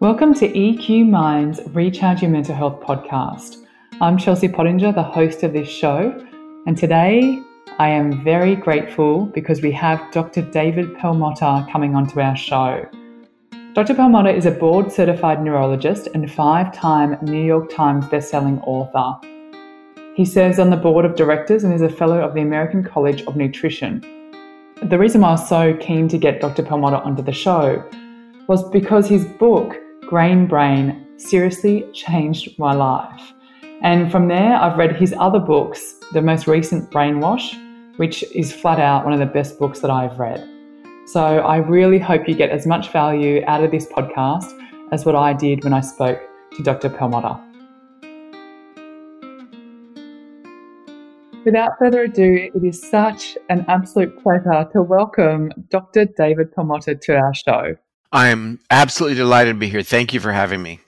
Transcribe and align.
Welcome 0.00 0.32
to 0.34 0.48
EQ 0.48 1.10
Mind's 1.10 1.60
Recharge 1.70 2.22
Your 2.22 2.30
Mental 2.30 2.54
Health 2.54 2.80
podcast. 2.80 3.56
I'm 4.00 4.16
Chelsea 4.16 4.46
Pottinger, 4.46 4.92
the 4.92 5.02
host 5.02 5.42
of 5.42 5.52
this 5.52 5.68
show, 5.68 6.24
and 6.68 6.78
today 6.78 7.42
I 7.80 7.88
am 7.88 8.22
very 8.22 8.54
grateful 8.54 9.26
because 9.26 9.60
we 9.60 9.72
have 9.72 10.12
Dr. 10.12 10.42
David 10.42 10.96
Perlmutter 10.98 11.66
coming 11.72 11.96
onto 11.96 12.20
our 12.20 12.36
show. 12.36 12.88
Dr. 13.74 13.92
Perlmutter 13.96 14.30
is 14.30 14.46
a 14.46 14.52
board 14.52 14.92
certified 14.92 15.42
neurologist 15.42 16.06
and 16.14 16.30
five 16.30 16.72
time 16.72 17.18
New 17.22 17.44
York 17.44 17.68
Times 17.68 18.04
bestselling 18.04 18.62
author. 18.68 19.18
He 20.14 20.24
serves 20.24 20.60
on 20.60 20.70
the 20.70 20.76
board 20.76 21.06
of 21.06 21.16
directors 21.16 21.64
and 21.64 21.74
is 21.74 21.82
a 21.82 21.88
fellow 21.88 22.20
of 22.20 22.34
the 22.34 22.42
American 22.42 22.84
College 22.84 23.22
of 23.22 23.34
Nutrition. 23.34 24.04
The 24.80 24.96
reason 24.96 25.22
why 25.22 25.30
I 25.30 25.32
was 25.32 25.48
so 25.48 25.76
keen 25.78 26.06
to 26.06 26.18
get 26.18 26.40
Dr. 26.40 26.62
Perlmutter 26.62 26.98
onto 26.98 27.20
the 27.24 27.32
show 27.32 27.84
was 28.46 28.62
because 28.70 29.08
his 29.08 29.24
book, 29.24 29.76
Grain 30.08 30.46
Brain 30.46 31.06
seriously 31.18 31.84
changed 31.92 32.58
my 32.58 32.72
life. 32.72 33.34
And 33.82 34.10
from 34.10 34.28
there, 34.28 34.54
I've 34.54 34.78
read 34.78 34.96
his 34.96 35.14
other 35.18 35.38
books, 35.38 35.96
the 36.14 36.22
most 36.22 36.46
recent, 36.46 36.90
Brainwash, 36.90 37.54
which 37.98 38.24
is 38.34 38.50
flat 38.50 38.80
out 38.80 39.04
one 39.04 39.12
of 39.12 39.18
the 39.18 39.26
best 39.26 39.58
books 39.58 39.80
that 39.80 39.90
I've 39.90 40.18
read. 40.18 40.48
So 41.08 41.20
I 41.20 41.58
really 41.58 41.98
hope 41.98 42.26
you 42.26 42.34
get 42.34 42.48
as 42.48 42.66
much 42.66 42.90
value 42.90 43.44
out 43.46 43.62
of 43.62 43.70
this 43.70 43.84
podcast 43.84 44.50
as 44.92 45.04
what 45.04 45.14
I 45.14 45.34
did 45.34 45.62
when 45.62 45.74
I 45.74 45.82
spoke 45.82 46.22
to 46.56 46.62
Dr. 46.62 46.88
Perlmutter. 46.88 47.38
Without 51.44 51.72
further 51.78 52.04
ado, 52.04 52.50
it 52.54 52.64
is 52.64 52.80
such 52.80 53.36
an 53.50 53.62
absolute 53.68 54.18
pleasure 54.22 54.66
to 54.72 54.80
welcome 54.80 55.52
Dr. 55.68 56.06
David 56.06 56.50
Perlmutter 56.52 56.94
to 56.94 57.14
our 57.14 57.34
show. 57.34 57.76
I'm 58.12 58.60
absolutely 58.70 59.16
delighted 59.16 59.54
to 59.54 59.58
be 59.58 59.68
here. 59.68 59.82
Thank 59.82 60.14
you 60.14 60.20
for 60.20 60.32
having 60.32 60.62
me. 60.62 60.80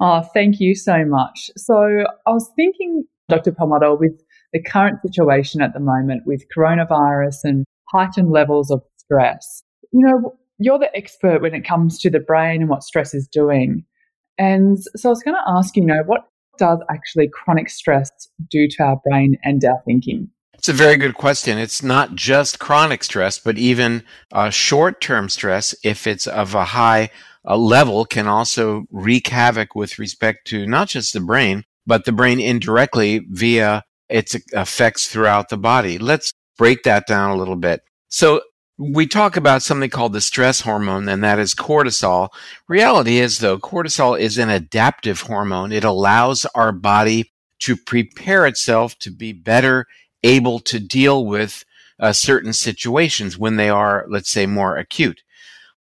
Oh, 0.00 0.22
thank 0.34 0.60
you 0.60 0.74
so 0.74 1.04
much. 1.04 1.50
So, 1.56 2.04
I 2.26 2.30
was 2.30 2.50
thinking, 2.56 3.04
Dr. 3.28 3.52
Perlmutter, 3.52 3.94
with 3.94 4.20
the 4.52 4.62
current 4.62 5.00
situation 5.02 5.60
at 5.60 5.74
the 5.74 5.80
moment 5.80 6.22
with 6.26 6.44
coronavirus 6.56 7.38
and 7.44 7.66
heightened 7.92 8.30
levels 8.30 8.70
of 8.70 8.82
stress, 8.96 9.62
you 9.92 10.06
know, 10.06 10.36
you're 10.58 10.78
the 10.78 10.94
expert 10.96 11.42
when 11.42 11.54
it 11.54 11.64
comes 11.64 11.98
to 12.00 12.10
the 12.10 12.20
brain 12.20 12.62
and 12.62 12.70
what 12.70 12.82
stress 12.82 13.14
is 13.14 13.28
doing. 13.28 13.84
And 14.38 14.78
so 14.96 15.08
I 15.08 15.10
was 15.10 15.22
going 15.22 15.36
to 15.36 15.50
ask 15.50 15.76
you, 15.76 15.82
you 15.82 15.88
know, 15.88 16.02
what 16.06 16.28
does 16.58 16.78
actually 16.90 17.28
chronic 17.32 17.68
stress 17.68 18.10
do 18.50 18.68
to 18.68 18.82
our 18.82 19.00
brain 19.08 19.36
and 19.44 19.64
our 19.64 19.80
thinking? 19.84 20.30
It's 20.58 20.68
a 20.68 20.72
very 20.72 20.96
good 20.96 21.14
question. 21.14 21.56
It's 21.56 21.84
not 21.84 22.16
just 22.16 22.58
chronic 22.58 23.04
stress, 23.04 23.38
but 23.38 23.58
even 23.58 24.02
uh, 24.32 24.50
short 24.50 25.00
term 25.00 25.28
stress, 25.28 25.72
if 25.84 26.04
it's 26.06 26.26
of 26.26 26.52
a 26.52 26.64
high 26.64 27.10
uh, 27.48 27.56
level, 27.56 28.04
can 28.04 28.26
also 28.26 28.84
wreak 28.90 29.28
havoc 29.28 29.76
with 29.76 30.00
respect 30.00 30.48
to 30.48 30.66
not 30.66 30.88
just 30.88 31.12
the 31.12 31.20
brain, 31.20 31.62
but 31.86 32.04
the 32.04 32.12
brain 32.12 32.40
indirectly 32.40 33.24
via 33.30 33.84
its 34.08 34.34
effects 34.52 35.06
throughout 35.06 35.48
the 35.48 35.56
body. 35.56 35.96
Let's 35.96 36.32
break 36.56 36.82
that 36.82 37.06
down 37.06 37.30
a 37.30 37.36
little 37.36 37.56
bit. 37.56 37.80
So, 38.08 38.42
we 38.80 39.06
talk 39.06 39.36
about 39.36 39.62
something 39.62 39.90
called 39.90 40.12
the 40.12 40.20
stress 40.20 40.60
hormone, 40.60 41.08
and 41.08 41.22
that 41.22 41.38
is 41.38 41.54
cortisol. 41.54 42.28
Reality 42.68 43.18
is, 43.18 43.38
though, 43.38 43.58
cortisol 43.58 44.18
is 44.18 44.38
an 44.38 44.50
adaptive 44.50 45.22
hormone. 45.22 45.72
It 45.72 45.82
allows 45.84 46.46
our 46.54 46.72
body 46.72 47.32
to 47.60 47.76
prepare 47.76 48.46
itself 48.46 48.96
to 49.00 49.10
be 49.10 49.32
better 49.32 49.86
able 50.22 50.58
to 50.60 50.78
deal 50.78 51.24
with 51.24 51.64
uh, 52.00 52.12
certain 52.12 52.52
situations 52.52 53.38
when 53.38 53.56
they 53.56 53.68
are, 53.68 54.04
let's 54.08 54.30
say, 54.30 54.46
more 54.46 54.76
acute. 54.76 55.22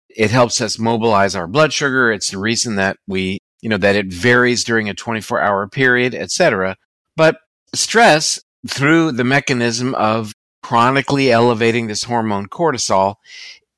It 0.09 0.31
helps 0.31 0.61
us 0.61 0.79
mobilize 0.79 1.35
our 1.35 1.47
blood 1.47 1.73
sugar. 1.73 2.13
It's 2.13 2.31
the 2.31 2.39
reason 2.39 2.77
that 2.77 2.99
we, 3.07 3.39
you 3.63 3.69
know, 3.69 3.79
that 3.79 3.97
it 3.97 4.13
varies 4.13 4.65
during 4.65 4.89
a 4.89 4.95
24 4.95 5.41
hour 5.41 5.69
period, 5.69 6.15
etc. 6.15 6.77
But 7.17 7.39
stress 7.75 8.41
through 8.69 9.13
the 9.13 9.25
mechanism 9.25 9.95
of 9.95 10.33
chronically 10.63 11.33
elevating 11.33 11.87
this 11.87 12.05
hormone 12.05 12.47
cortisol 12.47 13.17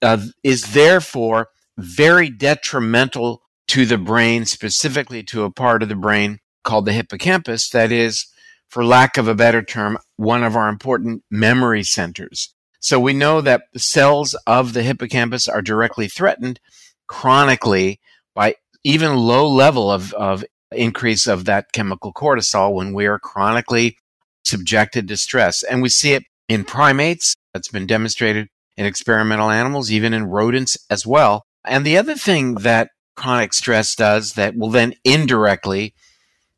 uh, 0.03 0.19
is 0.43 0.73
therefore 0.75 1.49
very 1.79 2.29
detrimental 2.31 3.43
to 3.69 3.87
the 3.87 3.99
brain, 3.99 4.45
specifically 4.45 5.23
to 5.23 5.45
a 5.45 5.51
part 5.51 5.83
of 5.83 5.89
the 5.89 5.97
brain 5.97 6.39
called 6.63 6.85
the 6.85 6.93
hippocampus 6.93 7.71
that 7.71 7.91
is 7.91 8.27
for 8.75 8.85
lack 8.85 9.17
of 9.17 9.29
a 9.29 9.37
better 9.37 9.63
term, 9.63 9.97
one 10.17 10.43
of 10.43 10.57
our 10.57 10.69
important 10.69 11.23
memory 11.31 11.85
centers. 11.85 12.53
So 12.81 12.99
we 12.99 13.13
know 13.13 13.41
that 13.41 13.63
the 13.73 13.79
cells 13.79 14.35
of 14.49 14.73
the 14.73 14.83
hippocampus 14.83 15.47
are 15.47 15.63
directly 15.63 16.09
threatened 16.09 16.59
chronically 17.07 18.01
by 18.35 18.57
even 18.83 19.15
low 19.15 19.47
level 19.47 19.93
of, 19.93 20.13
of 20.15 20.45
increase 20.73 21.29
of 21.29 21.45
that 21.45 21.71
chemical 21.71 22.13
cortisol 22.13 22.75
when 22.75 22.93
we 22.93 23.07
are 23.07 23.21
chronically 23.21 23.97
subjected 24.45 25.07
to 25.07 25.17
stress. 25.17 25.63
And 25.63 25.81
we 25.81 25.89
see 25.89 26.15
it 26.15 26.25
in 26.49 26.65
primates. 26.65 27.37
That's 27.53 27.69
been 27.69 27.87
demonstrated 27.87 28.49
in 28.77 28.87
experimental 28.87 29.51
animals, 29.51 29.93
even 29.93 30.13
in 30.13 30.25
rodents 30.25 30.77
as 30.91 31.07
well. 31.07 31.45
And 31.65 31.87
the 31.87 31.97
other 31.97 32.17
thing 32.17 32.57
that 32.57 32.91
chronic 33.15 33.53
stress 33.53 33.95
does 33.95 34.33
that 34.33 34.57
will 34.57 34.71
then 34.71 34.95
indirectly 35.05 35.95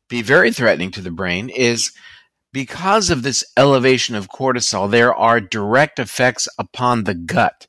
be 0.09 0.21
very 0.21 0.51
threatening 0.51 0.91
to 0.91 1.01
the 1.01 1.11
brain 1.11 1.49
is 1.49 1.91
because 2.53 3.09
of 3.09 3.23
this 3.23 3.43
elevation 3.57 4.15
of 4.15 4.29
cortisol, 4.29 4.89
there 4.89 5.13
are 5.13 5.39
direct 5.39 5.99
effects 5.99 6.47
upon 6.57 7.03
the 7.03 7.13
gut. 7.13 7.67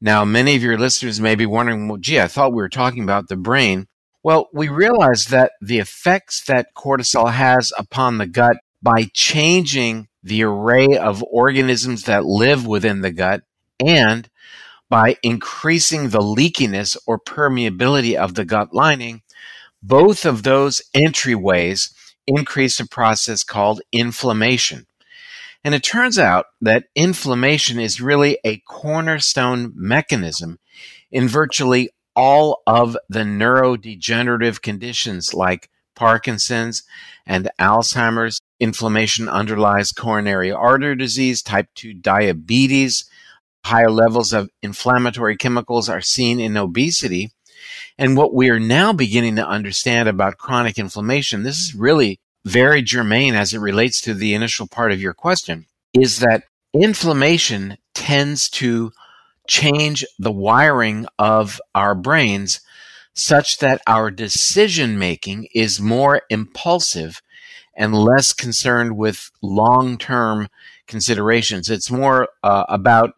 Now, 0.00 0.24
many 0.24 0.56
of 0.56 0.62
your 0.62 0.78
listeners 0.78 1.20
may 1.20 1.34
be 1.34 1.46
wondering, 1.46 1.88
well, 1.88 1.98
gee, 1.98 2.20
I 2.20 2.28
thought 2.28 2.52
we 2.52 2.62
were 2.62 2.68
talking 2.68 3.02
about 3.02 3.28
the 3.28 3.36
brain. 3.36 3.86
Well, 4.22 4.48
we 4.52 4.68
realize 4.68 5.26
that 5.26 5.52
the 5.60 5.78
effects 5.78 6.44
that 6.44 6.74
cortisol 6.74 7.32
has 7.32 7.72
upon 7.76 8.18
the 8.18 8.26
gut 8.26 8.56
by 8.82 9.08
changing 9.12 10.08
the 10.22 10.42
array 10.42 10.96
of 10.96 11.22
organisms 11.24 12.04
that 12.04 12.24
live 12.24 12.66
within 12.66 13.02
the 13.02 13.12
gut 13.12 13.42
and 13.78 14.28
by 14.88 15.16
increasing 15.22 16.10
the 16.10 16.20
leakiness 16.20 16.96
or 17.06 17.18
permeability 17.18 18.14
of 18.14 18.34
the 18.34 18.44
gut 18.44 18.72
lining, 18.72 19.22
both 19.86 20.24
of 20.24 20.42
those 20.42 20.82
entryways 20.96 21.92
increase 22.26 22.80
a 22.80 22.86
process 22.86 23.44
called 23.44 23.82
inflammation. 23.92 24.86
And 25.62 25.74
it 25.74 25.82
turns 25.82 26.18
out 26.18 26.46
that 26.60 26.86
inflammation 26.94 27.78
is 27.78 28.00
really 28.00 28.38
a 28.44 28.58
cornerstone 28.68 29.72
mechanism 29.74 30.58
in 31.12 31.28
virtually 31.28 31.90
all 32.16 32.62
of 32.66 32.96
the 33.08 33.20
neurodegenerative 33.20 34.62
conditions 34.62 35.34
like 35.34 35.68
Parkinson's 35.94 36.82
and 37.26 37.50
Alzheimer's. 37.60 38.40
Inflammation 38.60 39.28
underlies 39.28 39.92
coronary 39.92 40.50
artery 40.50 40.96
disease, 40.96 41.42
type 41.42 41.68
2 41.74 41.92
diabetes. 41.94 43.04
Higher 43.64 43.90
levels 43.90 44.32
of 44.32 44.48
inflammatory 44.62 45.36
chemicals 45.36 45.88
are 45.88 46.00
seen 46.00 46.40
in 46.40 46.56
obesity. 46.56 47.32
And 47.98 48.16
what 48.16 48.34
we 48.34 48.50
are 48.50 48.60
now 48.60 48.92
beginning 48.92 49.36
to 49.36 49.46
understand 49.46 50.08
about 50.08 50.38
chronic 50.38 50.78
inflammation, 50.78 51.42
this 51.42 51.58
is 51.58 51.74
really 51.74 52.18
very 52.44 52.82
germane 52.82 53.34
as 53.34 53.54
it 53.54 53.58
relates 53.58 54.00
to 54.02 54.14
the 54.14 54.34
initial 54.34 54.66
part 54.66 54.92
of 54.92 55.00
your 55.00 55.14
question, 55.14 55.66
is 55.92 56.18
that 56.18 56.44
inflammation 56.74 57.78
tends 57.94 58.48
to 58.50 58.92
change 59.46 60.04
the 60.18 60.32
wiring 60.32 61.06
of 61.18 61.60
our 61.74 61.94
brains 61.94 62.60
such 63.14 63.58
that 63.58 63.80
our 63.86 64.10
decision 64.10 64.98
making 64.98 65.46
is 65.54 65.80
more 65.80 66.22
impulsive 66.30 67.22
and 67.76 67.94
less 67.94 68.32
concerned 68.32 68.96
with 68.96 69.30
long 69.40 69.96
term 69.96 70.48
considerations. 70.86 71.70
It's 71.70 71.90
more 71.90 72.28
uh, 72.42 72.64
about 72.68 73.14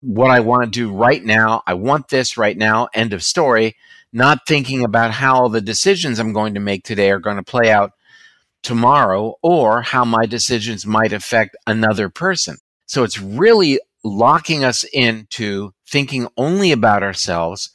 what 0.00 0.30
I 0.30 0.40
want 0.40 0.64
to 0.64 0.70
do 0.70 0.92
right 0.92 1.24
now. 1.24 1.62
I 1.66 1.74
want 1.74 2.08
this 2.08 2.36
right 2.36 2.56
now. 2.56 2.88
End 2.94 3.12
of 3.12 3.22
story. 3.22 3.76
Not 4.12 4.46
thinking 4.46 4.84
about 4.84 5.12
how 5.12 5.48
the 5.48 5.60
decisions 5.60 6.18
I'm 6.18 6.32
going 6.32 6.54
to 6.54 6.60
make 6.60 6.84
today 6.84 7.10
are 7.10 7.18
going 7.18 7.36
to 7.38 7.42
play 7.42 7.70
out 7.70 7.92
tomorrow 8.62 9.36
or 9.42 9.82
how 9.82 10.04
my 10.04 10.26
decisions 10.26 10.86
might 10.86 11.12
affect 11.12 11.56
another 11.66 12.08
person. 12.08 12.58
So 12.86 13.04
it's 13.04 13.20
really 13.20 13.80
locking 14.04 14.64
us 14.64 14.84
into 14.92 15.72
thinking 15.88 16.28
only 16.36 16.72
about 16.72 17.02
ourselves, 17.02 17.70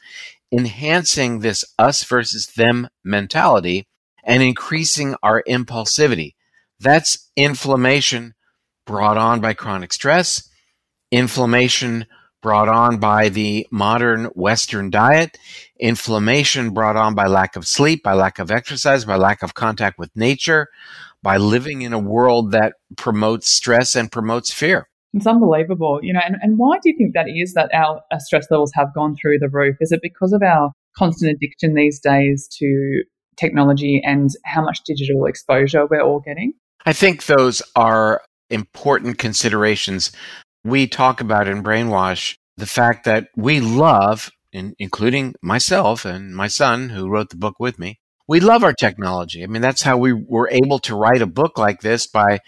enhancing 0.52 1.40
this 1.40 1.66
us 1.80 2.04
versus 2.04 2.48
them 2.48 2.88
mentality, 3.04 3.88
and 4.24 4.44
increasing 4.44 5.16
our 5.24 5.44
impulsivity. 5.48 6.36
That's 6.80 7.30
inflammation 7.36 8.36
brought 8.86 9.18
on 9.18 9.42
by 9.42 9.54
chronic 9.54 9.92
stress, 9.92 10.50
inflammation 11.12 12.06
brought 12.42 12.70
on 12.70 12.98
by 12.98 13.30
the 13.30 13.68
modern 13.72 14.26
Western 14.36 14.90
diet, 14.90 15.38
inflammation 15.80 16.72
brought 16.72 16.96
on 16.96 17.16
by 17.16 17.28
lack 17.28 17.56
of 17.56 17.68
sleep, 17.68 18.04
by 18.04 18.14
lack 18.14 18.40
of 18.40 18.52
exercise, 18.52 19.06
by 19.06 19.16
lack 19.16 19.44
of 19.44 19.54
contact 19.54 19.98
with 19.98 20.16
nature, 20.16 20.68
by 21.24 21.38
living 21.38 21.82
in 21.82 21.94
a 21.94 22.00
world 22.00 22.52
that 22.52 22.74
promotes 22.96 23.50
stress 23.50 23.96
and 23.96 24.12
promotes 24.12 24.54
fear. 24.54 24.88
It's 25.14 25.26
unbelievable, 25.26 26.00
you 26.04 26.14
know. 26.14 26.22
And, 26.24 26.36
and 26.42 26.58
why 26.58 26.78
do 26.82 26.90
you 26.90 26.98
think 26.98 27.14
that 27.14 27.28
is 27.28 27.54
that 27.54 27.74
our, 27.74 28.02
our 28.12 28.20
stress 28.20 28.48
levels 28.52 28.72
have 28.76 28.94
gone 28.94 29.16
through 29.16 29.40
the 29.40 29.50
roof? 29.50 29.78
Is 29.80 29.92
it 29.92 30.02
because 30.02 30.34
of 30.34 30.44
our 30.44 30.72
constant 30.96 31.32
addiction 31.32 31.74
these 31.74 32.00
days 32.00 32.48
to 32.60 33.04
technology 33.38 34.02
and 34.06 34.30
how 34.46 34.64
much 34.64 34.80
digital 34.86 35.26
exposure 35.26 35.86
we're 35.86 36.02
all 36.02 36.20
getting? 36.20 36.54
I 36.86 36.94
think 36.94 37.26
those 37.26 37.62
are 37.76 38.22
important 38.50 39.18
considerations. 39.18 40.12
We 40.64 40.88
talk 40.88 41.22
about 41.22 41.48
in 41.48 41.64
Brainwash 41.64 42.38
the 42.58 42.66
fact 42.66 43.06
that 43.06 43.28
we 43.36 43.60
love, 43.60 44.32
in, 44.52 44.76
including 44.80 45.36
myself 45.42 46.06
and 46.06 46.36
my 46.36 46.48
son 46.48 46.90
who 46.90 47.10
wrote 47.10 47.30
the 47.30 47.38
book 47.38 47.56
with 47.60 47.78
me, 47.80 48.00
we 48.28 48.40
love 48.40 48.64
our 48.64 48.74
technology. 48.74 49.44
I 49.44 49.48
mean, 49.48 49.62
that's 49.62 49.84
how 49.84 49.98
we 49.98 50.12
were 50.12 50.50
able 50.52 50.80
to 50.80 50.96
write 50.96 51.22
a 51.22 51.28
book 51.28 51.58
like 51.58 51.82
this 51.82 52.08
by 52.08 52.40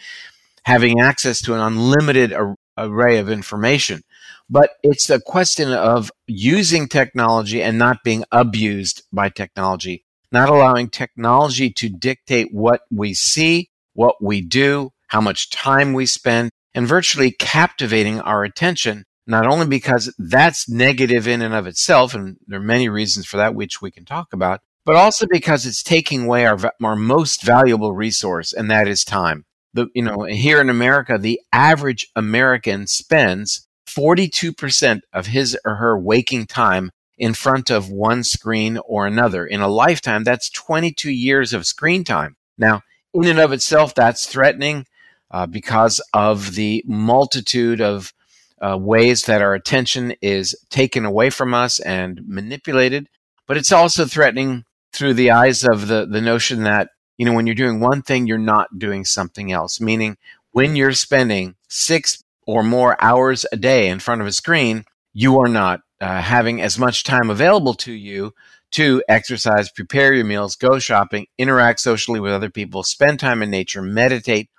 having 0.64 1.00
access 1.00 1.42
to 1.44 1.54
an 1.54 1.62
unlimited 1.62 2.34
ar- 2.34 2.56
array 2.78 3.18
of 3.18 3.30
information. 3.30 4.02
But 4.50 4.72
it's 4.84 5.10
a 5.10 5.22
question 5.22 5.72
of 5.72 6.12
using 6.28 6.88
technology 6.88 7.62
and 7.62 7.78
not 7.78 8.04
being 8.04 8.24
abused 8.32 9.04
by 9.14 9.30
technology, 9.30 10.06
not 10.32 10.50
allowing 10.50 10.90
technology 10.90 11.70
to 11.74 11.88
dictate 11.88 12.50
what 12.52 12.82
we 12.92 13.14
see, 13.14 13.70
what 13.94 14.16
we 14.22 14.42
do, 14.42 14.92
how 15.08 15.22
much 15.22 15.50
time 15.50 15.94
we 15.94 16.06
spend, 16.06 16.52
and 16.80 16.88
virtually 16.88 17.30
captivating 17.30 18.22
our 18.22 18.46
attention, 18.46 19.04
not 19.28 19.46
only 19.46 19.68
because 19.68 20.14
that's 20.18 20.70
negative 20.70 21.28
in 21.28 21.42
and 21.42 21.54
of 21.54 21.68
itself, 21.68 22.16
and 22.16 22.38
there 22.48 22.62
are 22.62 22.64
many 22.64 22.88
reasons 22.88 23.26
for 23.26 23.36
that, 23.36 23.54
which 23.54 23.82
we 23.82 23.92
can 23.92 24.06
talk 24.06 24.32
about, 24.32 24.62
but 24.86 24.96
also 24.96 25.28
because 25.30 25.66
it's 25.66 25.84
taking 25.84 26.24
away 26.24 26.46
our, 26.46 26.58
our 26.82 26.96
most 26.96 27.44
valuable 27.44 27.92
resource, 27.92 28.54
and 28.54 28.72
that 28.72 28.88
is 28.88 29.04
time. 29.04 29.44
The, 29.74 29.88
you 29.94 30.02
know, 30.02 30.24
here 30.24 30.62
in 30.62 30.70
America, 30.70 31.18
the 31.18 31.42
average 31.52 32.08
American 32.16 32.88
spends 32.88 33.68
42% 33.86 35.02
of 35.12 35.26
his 35.26 35.58
or 35.66 35.76
her 35.76 36.00
waking 36.00 36.48
time 36.48 36.92
in 37.18 37.34
front 37.34 37.70
of 37.70 37.90
one 37.90 38.24
screen 38.24 38.80
or 38.86 39.06
another. 39.06 39.46
In 39.46 39.60
a 39.60 39.68
lifetime, 39.68 40.24
that's 40.24 40.50
22 40.50 41.12
years 41.12 41.52
of 41.52 41.68
screen 41.68 42.06
time. 42.06 42.38
Now, 42.58 42.84
in 43.14 43.26
and 43.26 43.40
of 43.40 43.52
itself, 43.52 43.94
that's 43.94 44.26
threatening 44.26 44.86
uh, 45.32 45.46
because 45.46 46.02
of 46.14 46.56
the 46.56 46.84
multitude 46.88 47.82
of 47.82 48.14
uh, 48.62 48.78
ways 48.78 49.24
that 49.24 49.42
our 49.42 49.54
attention 49.54 50.14
is 50.22 50.56
taken 50.70 51.06
away 51.06 51.30
from 51.30 51.54
us 51.54 51.80
and 51.80 52.22
manipulated. 52.28 53.08
But 53.48 53.58
it's 53.58 53.72
also 53.72 54.06
threatening 54.06 54.66
through 54.92 55.14
the 55.14 55.32
eyes 55.32 55.64
of 55.64 55.88
the, 55.88 56.06
the 56.06 56.22
notion 56.22 56.64
that, 56.64 56.90
you 57.18 57.26
know, 57.26 57.34
when 57.34 57.48
you're 57.48 57.56
doing 57.56 57.80
one 57.80 58.02
thing, 58.02 58.28
you're 58.28 58.38
not 58.38 58.78
doing 58.78 59.06
something 59.06 59.52
else. 59.52 59.80
Meaning, 59.80 60.18
when 60.52 60.76
you're 60.76 60.94
spending 60.94 61.56
six 61.68 62.24
or 62.46 62.64
more 62.64 63.02
hours 63.04 63.46
a 63.52 63.58
day 63.58 63.88
in 63.88 64.00
front 64.00 64.22
of 64.22 64.28
a 64.28 64.32
screen, 64.32 64.84
you 65.14 65.40
are 65.40 65.48
not 65.48 65.82
uh, 66.02 66.22
having 66.22 66.62
as 66.62 66.80
much 66.80 67.04
time 67.04 67.30
available 67.30 67.74
to 67.76 67.94
you 67.94 68.34
to 68.72 69.04
exercise, 69.10 69.72
prepare 69.72 70.14
your 70.14 70.26
meals, 70.26 70.56
go 70.56 70.80
shopping, 70.80 71.26
interact 71.38 71.80
socially 71.80 72.20
with 72.20 72.32
other 72.32 72.50
people, 72.50 72.84
spend 72.84 73.20
time 73.20 73.42
in 73.42 73.50
nature, 73.50 73.82
meditate, 73.82 74.50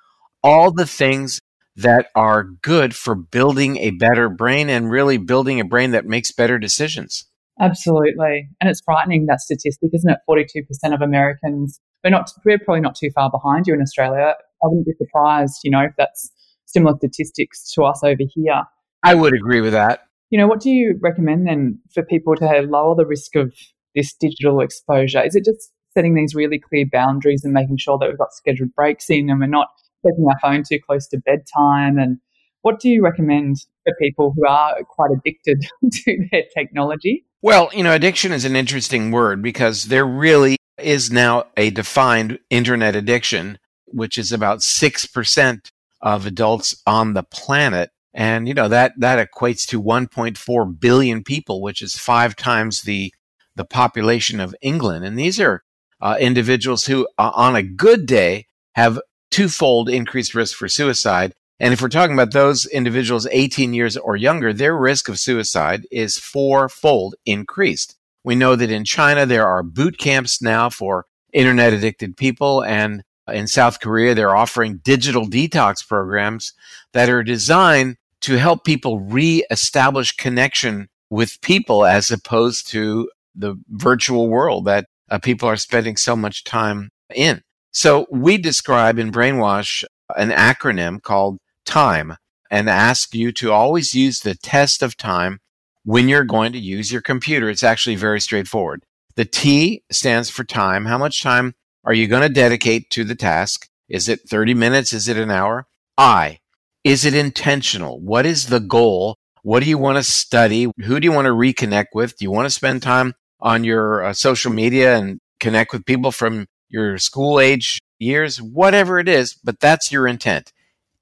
all 0.42 0.72
the 0.72 0.86
things 0.86 1.40
that 1.76 2.06
are 2.14 2.44
good 2.62 2.94
for 2.94 3.14
building 3.14 3.76
a 3.78 3.90
better 3.90 4.28
brain 4.28 4.68
and 4.68 4.90
really 4.90 5.16
building 5.16 5.60
a 5.60 5.64
brain 5.64 5.92
that 5.92 6.06
makes 6.06 6.32
better 6.32 6.58
decisions. 6.58 7.26
Absolutely. 7.60 8.48
And 8.60 8.70
it's 8.70 8.80
frightening 8.80 9.26
that 9.26 9.40
statistic, 9.40 9.90
isn't 9.92 10.10
it? 10.10 10.18
42% 10.28 10.94
of 10.94 11.02
Americans, 11.02 11.80
we're 12.02 12.10
not, 12.10 12.30
we're 12.44 12.58
probably 12.58 12.80
not 12.80 12.96
too 12.96 13.10
far 13.14 13.30
behind 13.30 13.66
you 13.66 13.74
in 13.74 13.82
Australia. 13.82 14.34
I 14.62 14.66
wouldn't 14.66 14.86
be 14.86 14.92
surprised, 14.98 15.60
you 15.62 15.70
know, 15.70 15.82
if 15.82 15.92
that's 15.96 16.30
similar 16.66 16.96
statistics 16.96 17.70
to 17.72 17.84
us 17.84 18.02
over 18.02 18.22
here. 18.34 18.62
I 19.02 19.14
would 19.14 19.34
agree 19.34 19.60
with 19.60 19.72
that. 19.72 20.00
You 20.30 20.38
know, 20.38 20.46
what 20.46 20.60
do 20.60 20.70
you 20.70 20.98
recommend 21.02 21.46
then 21.46 21.78
for 21.92 22.02
people 22.02 22.34
to 22.36 22.66
lower 22.68 22.94
the 22.94 23.06
risk 23.06 23.36
of 23.36 23.52
this 23.94 24.14
digital 24.14 24.60
exposure? 24.60 25.22
Is 25.22 25.34
it 25.34 25.44
just 25.44 25.70
setting 25.92 26.14
these 26.14 26.34
really 26.34 26.58
clear 26.60 26.86
boundaries 26.90 27.44
and 27.44 27.52
making 27.52 27.78
sure 27.78 27.98
that 27.98 28.08
we've 28.08 28.18
got 28.18 28.32
scheduled 28.32 28.74
breaks 28.74 29.10
in 29.10 29.28
and 29.28 29.40
we're 29.40 29.46
not 29.46 29.68
taking 30.04 30.26
our 30.26 30.38
phone 30.40 30.62
too 30.68 30.78
close 30.84 31.06
to 31.08 31.18
bedtime? 31.18 31.98
And 31.98 32.18
what 32.62 32.80
do 32.80 32.88
you 32.88 33.02
recommend 33.02 33.56
for 33.84 33.94
people 34.00 34.32
who 34.36 34.46
are 34.46 34.76
quite 34.84 35.10
addicted 35.10 35.64
to 35.92 36.28
their 36.30 36.44
technology? 36.56 37.24
Well, 37.42 37.70
you 37.72 37.82
know, 37.82 37.94
addiction 37.94 38.32
is 38.32 38.44
an 38.44 38.56
interesting 38.56 39.10
word 39.10 39.42
because 39.42 39.84
there 39.84 40.06
really 40.06 40.56
is 40.78 41.10
now 41.10 41.44
a 41.56 41.70
defined 41.70 42.38
internet 42.50 42.94
addiction, 42.94 43.58
which 43.86 44.18
is 44.18 44.32
about 44.32 44.60
6% 44.60 45.70
of 46.02 46.26
adults 46.26 46.82
on 46.86 47.14
the 47.14 47.22
planet. 47.22 47.90
And, 48.12 48.48
you 48.48 48.54
know, 48.54 48.68
that, 48.68 48.92
that 48.98 49.26
equates 49.26 49.66
to 49.68 49.82
1.4 49.82 50.80
billion 50.80 51.22
people, 51.22 51.62
which 51.62 51.80
is 51.80 51.96
five 51.96 52.36
times 52.36 52.82
the, 52.82 53.12
the 53.56 53.64
population 53.64 54.40
of 54.40 54.54
England. 54.60 55.04
And 55.04 55.18
these 55.18 55.40
are 55.40 55.62
uh, 56.00 56.16
individuals 56.18 56.86
who, 56.86 57.06
uh, 57.18 57.30
on 57.34 57.54
a 57.54 57.62
good 57.62 58.06
day, 58.06 58.46
have 58.74 59.00
twofold 59.30 59.88
increased 59.88 60.34
risk 60.34 60.56
for 60.56 60.68
suicide. 60.68 61.34
And 61.58 61.72
if 61.72 61.82
we're 61.82 61.88
talking 61.88 62.14
about 62.14 62.32
those 62.32 62.66
individuals 62.66 63.26
18 63.30 63.74
years 63.74 63.96
or 63.96 64.16
younger, 64.16 64.52
their 64.52 64.76
risk 64.76 65.08
of 65.08 65.18
suicide 65.18 65.86
is 65.90 66.18
fourfold 66.18 67.14
increased. 67.26 67.96
We 68.24 68.34
know 68.34 68.56
that 68.56 68.70
in 68.70 68.84
China, 68.84 69.26
there 69.26 69.46
are 69.46 69.62
boot 69.62 69.98
camps 69.98 70.42
now 70.42 70.70
for 70.70 71.06
internet 71.32 71.72
addicted 71.72 72.16
people. 72.16 72.64
And 72.64 73.02
in 73.28 73.46
South 73.46 73.80
Korea, 73.80 74.14
they're 74.14 74.36
offering 74.36 74.78
digital 74.78 75.26
detox 75.26 75.86
programs 75.86 76.52
that 76.92 77.08
are 77.08 77.22
designed 77.22 77.96
to 78.22 78.36
help 78.36 78.64
people 78.64 79.00
reestablish 79.00 80.12
connection 80.12 80.88
with 81.08 81.40
people 81.40 81.84
as 81.84 82.10
opposed 82.10 82.68
to 82.68 83.10
the 83.34 83.56
virtual 83.68 84.28
world 84.28 84.66
that 84.66 84.86
uh, 85.10 85.18
people 85.18 85.48
are 85.48 85.56
spending 85.56 85.96
so 85.96 86.14
much 86.14 86.44
time 86.44 86.90
in. 87.14 87.42
So 87.72 88.06
we 88.10 88.38
describe 88.38 88.98
in 88.98 89.12
Brainwash 89.12 89.84
an 90.16 90.30
acronym 90.30 91.02
called 91.02 91.38
TIME 91.64 92.16
and 92.50 92.68
ask 92.68 93.14
you 93.14 93.30
to 93.32 93.52
always 93.52 93.94
use 93.94 94.20
the 94.20 94.34
test 94.34 94.82
of 94.82 94.96
time 94.96 95.38
when 95.84 96.08
you're 96.08 96.24
going 96.24 96.52
to 96.52 96.58
use 96.58 96.90
your 96.90 97.02
computer. 97.02 97.48
It's 97.48 97.62
actually 97.62 97.96
very 97.96 98.20
straightforward. 98.20 98.82
The 99.16 99.24
T 99.24 99.84
stands 99.90 100.30
for 100.30 100.44
time. 100.44 100.86
How 100.86 100.98
much 100.98 101.22
time 101.22 101.54
are 101.84 101.94
you 101.94 102.08
going 102.08 102.22
to 102.22 102.28
dedicate 102.28 102.90
to 102.90 103.04
the 103.04 103.14
task? 103.14 103.68
Is 103.88 104.08
it 104.08 104.28
30 104.28 104.54
minutes? 104.54 104.92
Is 104.92 105.08
it 105.08 105.16
an 105.16 105.30
hour? 105.30 105.66
I. 105.96 106.38
Is 106.82 107.04
it 107.04 107.14
intentional? 107.14 108.00
What 108.00 108.26
is 108.26 108.46
the 108.46 108.60
goal? 108.60 109.16
What 109.42 109.62
do 109.62 109.68
you 109.68 109.78
want 109.78 109.96
to 109.96 110.02
study? 110.02 110.68
Who 110.84 111.00
do 111.00 111.04
you 111.04 111.12
want 111.12 111.26
to 111.26 111.32
reconnect 111.32 111.86
with? 111.94 112.16
Do 112.16 112.24
you 112.24 112.30
want 112.30 112.46
to 112.46 112.50
spend 112.50 112.82
time 112.82 113.14
on 113.40 113.64
your 113.64 114.04
uh, 114.04 114.12
social 114.12 114.52
media 114.52 114.96
and 114.96 115.18
connect 115.38 115.72
with 115.72 115.86
people 115.86 116.12
from 116.12 116.46
your 116.70 116.98
school 116.98 117.38
age 117.38 117.80
years? 117.98 118.40
Whatever 118.40 118.98
it 118.98 119.08
is, 119.08 119.34
but 119.34 119.60
that's 119.60 119.92
your 119.92 120.06
intent. 120.06 120.52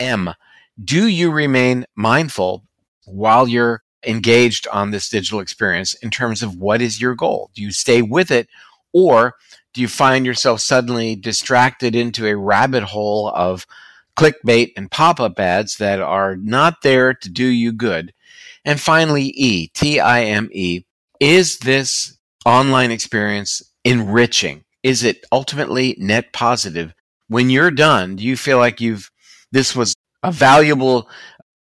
M. 0.00 0.34
Do 0.82 1.06
you 1.06 1.30
remain 1.30 1.86
mindful 1.94 2.64
while 3.04 3.48
you're 3.48 3.82
engaged 4.06 4.66
on 4.68 4.90
this 4.90 5.08
digital 5.08 5.40
experience 5.40 5.94
in 5.94 6.10
terms 6.10 6.42
of 6.42 6.56
what 6.56 6.80
is 6.80 7.00
your 7.00 7.14
goal? 7.14 7.50
Do 7.54 7.62
you 7.62 7.72
stay 7.72 8.02
with 8.02 8.30
it 8.30 8.48
or 8.92 9.34
do 9.74 9.80
you 9.80 9.88
find 9.88 10.24
yourself 10.24 10.60
suddenly 10.60 11.16
distracted 11.16 11.94
into 11.94 12.26
a 12.26 12.36
rabbit 12.36 12.84
hole 12.84 13.30
of 13.34 13.66
clickbait 14.16 14.72
and 14.76 14.90
pop 14.90 15.20
up 15.20 15.38
ads 15.38 15.76
that 15.76 16.00
are 16.00 16.36
not 16.36 16.82
there 16.82 17.14
to 17.14 17.28
do 17.28 17.44
you 17.44 17.72
good? 17.72 18.12
And 18.64 18.80
finally, 18.80 19.32
E, 19.36 19.68
T 19.68 20.00
I 20.00 20.24
M 20.24 20.48
E, 20.52 20.84
is 21.20 21.58
this 21.58 22.18
online 22.44 22.90
experience 22.90 23.62
enriching? 23.84 24.64
Is 24.82 25.02
it 25.02 25.24
ultimately 25.32 25.96
net 25.98 26.32
positive? 26.32 26.94
When 27.28 27.50
you're 27.50 27.70
done, 27.70 28.16
do 28.16 28.24
you 28.24 28.36
feel 28.36 28.58
like 28.58 28.80
you've, 28.80 29.10
this 29.52 29.76
was 29.76 29.94
a 30.22 30.32
valuable 30.32 31.08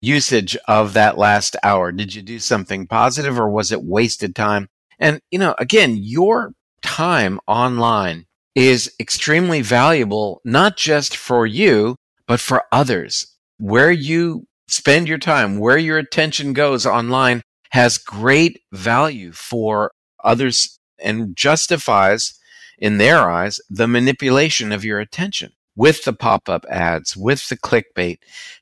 usage 0.01 0.57
of 0.69 0.93
that 0.93 1.17
last 1.17 1.57
hour? 1.63 1.93
Did 1.93 2.15
you 2.15 2.23
do 2.23 2.39
something 2.39 2.87
positive 2.87 3.39
or 3.39 3.49
was 3.49 3.73
it 3.73 3.83
wasted 3.83 4.35
time? 4.35 4.69
And, 4.99 5.21
you 5.31 5.39
know, 5.39 5.55
again, 5.59 5.97
your 5.97 6.53
time 6.83 7.41
online 7.47 8.27
is 8.55 8.95
extremely 9.01 9.63
valuable, 9.63 10.41
not 10.45 10.77
just 10.77 11.17
for 11.17 11.47
you, 11.47 11.97
but 12.27 12.41
for 12.41 12.65
others. 12.71 13.27
Where 13.59 13.91
you 13.91 14.47
spend 14.69 15.09
your 15.09 15.19
time, 15.19 15.59
where 15.59 15.79
your 15.79 15.99
attention 15.99 16.53
goes 16.53 16.87
online 16.87 17.43
has 17.71 17.99
great 17.99 18.61
value 18.73 19.33
for 19.33 19.91
others 20.23 20.79
and 21.03 21.37
justifies, 21.37 22.39
in 22.79 22.99
their 22.99 23.31
eyes, 23.31 23.61
the 23.71 23.89
manipulation 23.89 24.73
of 24.73 24.85
your 24.85 25.01
attention 25.01 25.53
with 25.77 26.05
the 26.05 26.13
pop 26.13 26.49
up 26.49 26.65
ads, 26.71 27.17
with 27.17 27.49
the 27.49 27.57
clickbait 27.57 28.19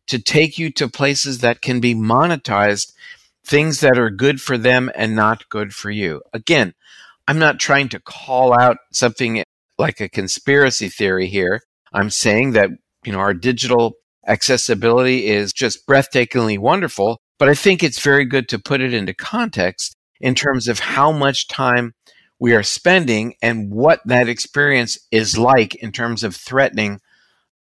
to 0.07 0.19
take 0.19 0.59
you 0.59 0.71
to 0.73 0.89
places 0.89 1.39
that 1.39 1.61
can 1.61 1.81
be 1.81 1.95
monetized, 1.95 2.93
things 3.45 3.81
that 3.81 3.99
are 3.99 4.11
good 4.11 4.41
for 4.41 4.57
them 4.57 4.91
and 4.95 5.15
not 5.15 5.49
good 5.49 5.75
for 5.75 5.91
you. 5.91 6.23
Again, 6.33 6.75
I'm 7.29 7.39
not 7.39 7.61
trying 7.61 7.89
to 7.91 8.01
call 8.01 8.59
out 8.59 8.79
something 8.93 9.45
like 9.79 10.01
a 10.01 10.09
conspiracy 10.09 10.89
theory 10.89 11.27
here. 11.27 11.61
I'm 11.93 12.11
saying 12.11 12.53
that, 12.53 12.71
you 13.05 13.13
know, 13.13 13.19
our 13.19 13.35
digital 13.35 13.95
accessibility 14.27 15.27
is 15.27 15.53
just 15.53 15.87
breathtakingly 15.87 16.59
wonderful, 16.59 17.19
but 17.39 17.49
I 17.49 17.55
think 17.55 17.83
it's 17.83 18.01
very 18.01 18.25
good 18.25 18.49
to 18.51 18.59
put 18.59 18.81
it 18.81 18.95
into 18.95 19.15
context 19.15 19.95
in 20.21 20.35
terms 20.35 20.69
of 20.69 20.79
how 20.79 21.11
much 21.11 21.49
time 21.49 21.93
we 22.43 22.57
are 22.57 22.65
spending 22.65 23.37
and 23.41 23.71
what 23.71 24.01
that 24.05 24.29
experience 24.29 24.99
is 25.13 25.39
like 25.39 25.77
in 25.77 25.93
terms 25.93 26.25
of 26.25 26.35
threatening 26.35 27.01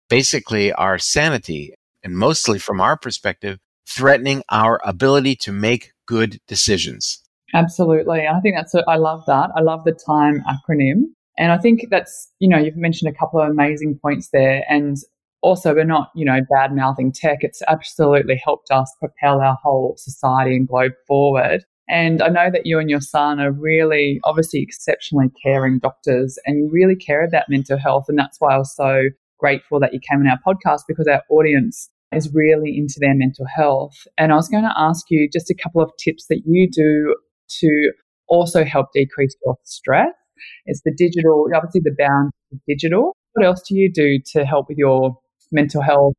basically 0.10 0.74
our 0.74 0.98
sanity 0.98 1.76
and 2.02 2.18
mostly 2.18 2.58
from 2.58 2.82
our 2.82 2.98
perspective, 2.98 3.60
threatening 3.86 4.42
our 4.50 4.82
ability 4.84 5.36
to 5.36 5.52
make 5.52 5.92
good 6.08 6.40
decisions. 6.48 7.22
Absolutely. 7.54 8.26
I 8.26 8.40
think 8.40 8.56
that's, 8.58 8.74
a, 8.74 8.84
I 8.88 8.96
love 8.96 9.24
that. 9.28 9.52
I 9.56 9.62
love 9.62 9.84
the 9.84 9.92
time 9.92 10.44
acronym. 10.50 11.04
And 11.38 11.52
I 11.52 11.60
think 11.60 11.86
that's, 11.92 12.32
you 12.40 12.50
know, 12.50 12.58
you've 12.58 12.76
mentioned 12.76 13.14
a 13.14 13.16
couple 13.16 13.40
of 13.40 13.52
amazing 13.52 14.00
points 14.02 14.30
there. 14.34 14.64
And 14.68 14.98
also, 15.42 15.76
we're 15.76 15.84
not, 15.84 16.10
you 16.16 16.26
know, 16.26 16.40
bad 16.50 16.76
mouthing 16.76 17.12
tech. 17.12 17.44
It's 17.44 17.62
absolutely 17.68 18.42
helped 18.44 18.72
us 18.72 18.92
propel 19.00 19.42
our 19.42 19.60
whole 19.62 19.94
society 19.98 20.56
and 20.56 20.68
globe 20.68 20.94
forward. 21.08 21.66
And 21.92 22.22
I 22.24 22.30
know 22.30 22.50
that 22.50 22.66
you 22.66 22.80
and 22.80 22.90
your 22.90 23.02
son 23.02 23.42
are 23.42 23.52
really, 23.52 24.22
obviously, 24.24 24.62
exceptionally 24.62 25.28
caring 25.44 25.80
doctors 25.80 26.40
and 26.46 26.58
you 26.58 26.70
really 26.72 26.96
care 26.96 27.26
about 27.26 27.50
mental 27.50 27.78
health. 27.78 28.06
And 28.08 28.18
that's 28.18 28.38
why 28.40 28.56
I 28.56 28.58
was 28.58 28.74
so 28.74 29.10
grateful 29.38 29.82
that 29.82 29.94
you 29.94 30.00
came 30.00 30.22
on 30.22 30.28
our 30.28 30.40
podcast 30.48 30.84
because 30.88 31.06
our 31.08 31.22
audience 31.30 31.90
is 32.14 32.34
really 32.34 32.78
into 32.78 32.96
their 33.00 33.14
mental 33.14 33.46
health. 33.46 34.08
And 34.18 34.32
I 34.32 34.36
was 34.36 34.48
going 34.48 34.64
to 34.64 34.74
ask 34.78 35.08
you 35.10 35.30
just 35.32 35.50
a 35.50 35.54
couple 35.54 35.82
of 35.82 35.92
tips 36.02 36.28
that 36.30 36.44
you 36.46 36.70
do 36.72 37.14
to 37.60 37.92
also 38.30 38.64
help 38.64 38.88
decrease 38.94 39.36
your 39.46 39.58
stress. 39.66 40.14
It's 40.68 40.82
the 40.86 40.94
digital, 40.98 41.48
obviously 41.54 41.82
the 41.84 41.96
bound 41.98 42.32
digital. 42.70 43.18
What 43.34 43.46
else 43.46 43.62
do 43.68 43.76
you 43.76 43.92
do 43.92 44.20
to 44.34 44.46
help 44.46 44.70
with 44.70 44.78
your 44.78 45.18
mental 45.52 45.82
health? 45.82 46.14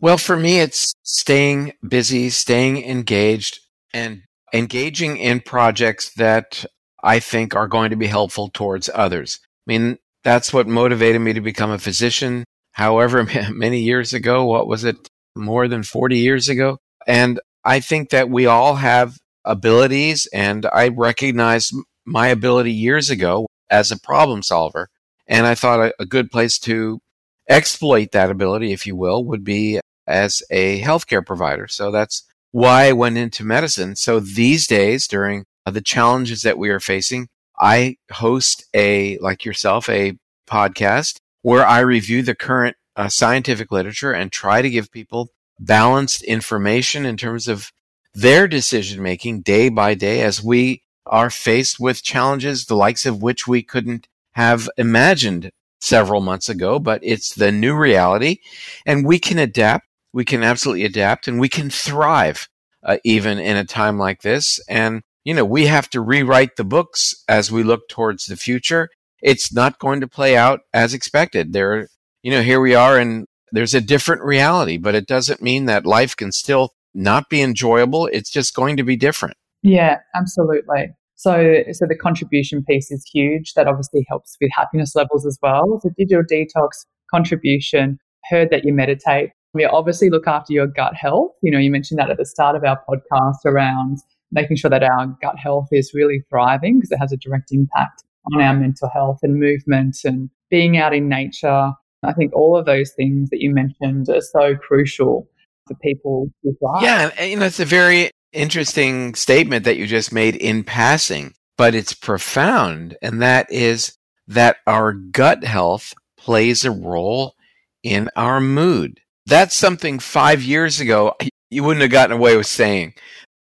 Well, 0.00 0.18
for 0.18 0.36
me, 0.36 0.58
it's 0.58 0.92
staying 1.04 1.74
busy, 1.86 2.30
staying 2.30 2.82
engaged, 2.84 3.60
and 3.94 4.22
engaging 4.52 5.16
in 5.16 5.40
projects 5.40 6.12
that 6.14 6.64
I 7.02 7.20
think 7.20 7.54
are 7.54 7.68
going 7.68 7.90
to 7.90 7.96
be 7.96 8.06
helpful 8.06 8.50
towards 8.52 8.90
others. 8.92 9.40
I 9.66 9.72
mean, 9.72 9.98
that's 10.22 10.52
what 10.52 10.66
motivated 10.66 11.20
me 11.20 11.32
to 11.32 11.40
become 11.40 11.70
a 11.70 11.78
physician. 11.78 12.44
However, 12.72 13.26
many 13.50 13.80
years 13.80 14.12
ago, 14.12 14.44
what 14.44 14.66
was 14.66 14.84
it? 14.84 14.96
More 15.36 15.68
than 15.68 15.82
40 15.82 16.18
years 16.18 16.48
ago. 16.48 16.78
And 17.06 17.40
I 17.64 17.80
think 17.80 18.10
that 18.10 18.28
we 18.28 18.46
all 18.46 18.76
have 18.76 19.16
abilities 19.44 20.26
and 20.32 20.66
I 20.66 20.88
recognized 20.88 21.74
my 22.04 22.28
ability 22.28 22.72
years 22.72 23.10
ago 23.10 23.46
as 23.70 23.90
a 23.90 23.98
problem 23.98 24.42
solver. 24.42 24.88
And 25.26 25.46
I 25.46 25.54
thought 25.54 25.80
a, 25.80 25.94
a 26.00 26.06
good 26.06 26.30
place 26.30 26.58
to 26.60 27.00
exploit 27.48 28.12
that 28.12 28.30
ability, 28.30 28.72
if 28.72 28.86
you 28.86 28.96
will, 28.96 29.24
would 29.24 29.44
be 29.44 29.80
as 30.06 30.42
a 30.50 30.80
healthcare 30.80 31.24
provider. 31.24 31.68
So 31.68 31.90
that's 31.90 32.24
why 32.52 32.86
I 32.86 32.92
went 32.92 33.18
into 33.18 33.44
medicine. 33.44 33.96
So 33.96 34.20
these 34.20 34.66
days, 34.66 35.06
during 35.06 35.44
the 35.66 35.80
challenges 35.80 36.42
that 36.42 36.58
we 36.58 36.70
are 36.70 36.80
facing, 36.80 37.28
I 37.58 37.96
host 38.10 38.64
a, 38.74 39.18
like 39.18 39.44
yourself, 39.44 39.88
a 39.88 40.16
podcast 40.48 41.20
where 41.42 41.66
I 41.66 41.80
review 41.80 42.22
the 42.22 42.34
current 42.34 42.76
uh, 42.96 43.08
scientific 43.08 43.70
literature 43.70 44.12
and 44.12 44.32
try 44.32 44.62
to 44.62 44.70
give 44.70 44.90
people 44.90 45.30
balanced 45.58 46.22
information 46.22 47.06
in 47.06 47.16
terms 47.16 47.46
of 47.46 47.70
their 48.14 48.48
decision 48.48 49.02
making 49.02 49.42
day 49.42 49.68
by 49.68 49.94
day 49.94 50.22
as 50.22 50.42
we 50.42 50.82
are 51.06 51.30
faced 51.30 51.78
with 51.78 52.02
challenges 52.02 52.64
the 52.64 52.74
likes 52.74 53.06
of 53.06 53.22
which 53.22 53.46
we 53.46 53.62
couldn't 53.62 54.08
have 54.32 54.68
imagined 54.76 55.50
several 55.80 56.20
months 56.20 56.48
ago, 56.48 56.78
but 56.78 57.00
it's 57.02 57.34
the 57.34 57.52
new 57.52 57.74
reality 57.74 58.38
and 58.86 59.06
we 59.06 59.18
can 59.18 59.38
adapt. 59.38 59.86
We 60.12 60.24
can 60.24 60.42
absolutely 60.42 60.84
adapt 60.84 61.28
and 61.28 61.38
we 61.38 61.48
can 61.48 61.70
thrive 61.70 62.48
uh, 62.84 62.98
even 63.04 63.38
in 63.38 63.56
a 63.56 63.64
time 63.64 63.98
like 63.98 64.22
this. 64.22 64.60
And 64.68 65.02
you 65.24 65.34
know, 65.34 65.44
we 65.44 65.66
have 65.66 65.88
to 65.90 66.00
rewrite 66.00 66.56
the 66.56 66.64
books 66.64 67.14
as 67.28 67.52
we 67.52 67.62
look 67.62 67.88
towards 67.88 68.26
the 68.26 68.36
future. 68.36 68.88
It's 69.22 69.52
not 69.52 69.78
going 69.78 70.00
to 70.00 70.08
play 70.08 70.36
out 70.36 70.60
as 70.72 70.94
expected. 70.94 71.52
There, 71.52 71.88
you 72.22 72.30
know, 72.30 72.42
here 72.42 72.60
we 72.60 72.74
are 72.74 72.98
and 72.98 73.26
there's 73.52 73.74
a 73.74 73.80
different 73.80 74.22
reality, 74.22 74.78
but 74.78 74.94
it 74.94 75.06
doesn't 75.06 75.42
mean 75.42 75.66
that 75.66 75.84
life 75.84 76.16
can 76.16 76.32
still 76.32 76.70
not 76.94 77.28
be 77.28 77.42
enjoyable. 77.42 78.06
It's 78.06 78.30
just 78.30 78.54
going 78.54 78.76
to 78.76 78.82
be 78.82 78.96
different. 78.96 79.36
Yeah, 79.62 79.98
absolutely. 80.14 80.94
So, 81.16 81.62
so 81.72 81.86
the 81.86 81.98
contribution 82.00 82.64
piece 82.64 82.90
is 82.90 83.04
huge. 83.12 83.52
That 83.54 83.66
obviously 83.66 84.06
helps 84.08 84.36
with 84.40 84.50
happiness 84.54 84.94
levels 84.94 85.26
as 85.26 85.38
well. 85.42 85.80
So, 85.82 85.90
digital 85.98 86.24
detox 86.24 86.86
contribution. 87.10 87.98
Heard 88.30 88.50
that 88.50 88.64
you 88.64 88.72
meditate. 88.72 89.30
We 89.52 89.64
obviously 89.64 90.10
look 90.10 90.26
after 90.26 90.52
your 90.52 90.66
gut 90.66 90.94
health. 90.94 91.32
You 91.42 91.50
know, 91.50 91.58
you 91.58 91.70
mentioned 91.70 91.98
that 91.98 92.10
at 92.10 92.18
the 92.18 92.26
start 92.26 92.56
of 92.56 92.64
our 92.64 92.80
podcast 92.88 93.44
around 93.44 93.98
making 94.32 94.56
sure 94.56 94.70
that 94.70 94.82
our 94.82 95.06
gut 95.20 95.38
health 95.38 95.68
is 95.72 95.92
really 95.92 96.24
thriving 96.30 96.78
because 96.78 96.92
it 96.92 96.98
has 96.98 97.12
a 97.12 97.16
direct 97.16 97.50
impact 97.50 98.04
on 98.32 98.40
our 98.40 98.54
mental 98.54 98.88
health 98.88 99.18
and 99.22 99.40
movement 99.40 99.96
and 100.04 100.30
being 100.50 100.76
out 100.76 100.94
in 100.94 101.08
nature. 101.08 101.72
I 102.02 102.12
think 102.12 102.34
all 102.34 102.56
of 102.56 102.64
those 102.64 102.92
things 102.92 103.28
that 103.30 103.40
you 103.40 103.52
mentioned 103.52 104.08
are 104.08 104.20
so 104.20 104.54
crucial 104.54 105.28
for 105.66 105.74
people 105.82 106.30
to. 106.44 106.52
Yeah, 106.80 107.10
and, 107.18 107.30
you 107.30 107.36
know, 107.36 107.46
it's 107.46 107.60
a 107.60 107.64
very 107.64 108.10
interesting 108.32 109.14
statement 109.14 109.64
that 109.64 109.76
you 109.76 109.86
just 109.86 110.12
made 110.12 110.36
in 110.36 110.62
passing, 110.64 111.34
but 111.58 111.74
it's 111.74 111.92
profound, 111.92 112.96
and 113.02 113.20
that 113.20 113.50
is 113.50 113.96
that 114.28 114.58
our 114.66 114.92
gut 114.92 115.42
health 115.42 115.92
plays 116.16 116.64
a 116.64 116.70
role 116.70 117.34
in 117.82 118.08
our 118.14 118.40
mood. 118.40 119.00
That's 119.30 119.54
something 119.54 120.00
five 120.00 120.42
years 120.42 120.80
ago 120.80 121.14
you 121.50 121.62
wouldn't 121.62 121.82
have 121.82 121.92
gotten 121.92 122.16
away 122.16 122.36
with 122.36 122.48
saying 122.48 122.94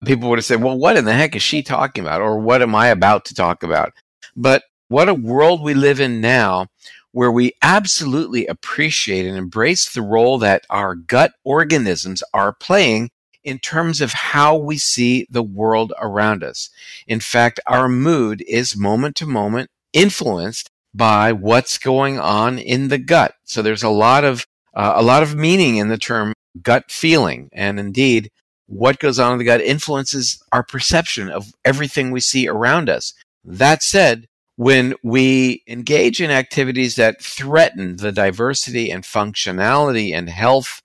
people 0.03 0.29
would 0.29 0.39
have 0.39 0.45
said, 0.45 0.63
well, 0.63 0.75
what 0.75 0.97
in 0.97 1.05
the 1.05 1.13
heck 1.13 1.35
is 1.35 1.43
she 1.43 1.61
talking 1.61 2.03
about? 2.03 2.21
Or 2.21 2.39
what 2.39 2.63
am 2.63 2.73
I 2.73 2.87
about 2.87 3.25
to 3.25 3.35
talk 3.35 3.61
about? 3.61 3.93
But 4.35 4.63
what 4.87 5.09
a 5.09 5.13
world 5.13 5.61
we 5.61 5.75
live 5.75 5.99
in 5.99 6.21
now 6.21 6.69
where 7.11 7.31
we 7.31 7.53
absolutely 7.61 8.47
appreciate 8.47 9.27
and 9.27 9.37
embrace 9.37 9.93
the 9.93 10.01
role 10.01 10.39
that 10.39 10.65
our 10.71 10.95
gut 10.95 11.33
organisms 11.43 12.23
are 12.33 12.51
playing 12.51 13.11
in 13.43 13.59
terms 13.59 14.01
of 14.01 14.11
how 14.11 14.57
we 14.57 14.77
see 14.77 15.27
the 15.29 15.43
world 15.43 15.93
around 16.01 16.43
us. 16.43 16.71
In 17.05 17.19
fact, 17.19 17.59
our 17.67 17.87
mood 17.87 18.43
is 18.47 18.75
moment 18.75 19.15
to 19.17 19.27
moment 19.27 19.69
influenced 19.93 20.67
by 20.95 21.31
what's 21.31 21.77
going 21.77 22.19
on 22.19 22.57
in 22.57 22.87
the 22.87 22.97
gut. 22.97 23.35
So 23.43 23.61
there's 23.61 23.83
a 23.83 23.89
lot 23.89 24.23
of 24.23 24.47
uh, 24.75 24.93
a 24.95 25.03
lot 25.03 25.23
of 25.23 25.35
meaning 25.35 25.77
in 25.77 25.87
the 25.87 25.97
term 25.97 26.33
gut 26.61 26.89
feeling, 26.89 27.49
and 27.53 27.79
indeed, 27.79 28.29
what 28.67 28.99
goes 28.99 29.19
on 29.19 29.33
in 29.33 29.37
the 29.37 29.45
gut 29.45 29.61
influences 29.61 30.41
our 30.51 30.63
perception 30.63 31.29
of 31.29 31.51
everything 31.63 32.11
we 32.11 32.19
see 32.19 32.47
around 32.47 32.89
us. 32.89 33.13
That 33.43 33.83
said, 33.83 34.25
when 34.55 34.95
we 35.03 35.63
engage 35.67 36.21
in 36.21 36.31
activities 36.31 36.95
that 36.95 37.21
threaten 37.21 37.97
the 37.97 38.11
diversity 38.11 38.89
and 38.89 39.03
functionality 39.03 40.13
and 40.13 40.29
health 40.29 40.81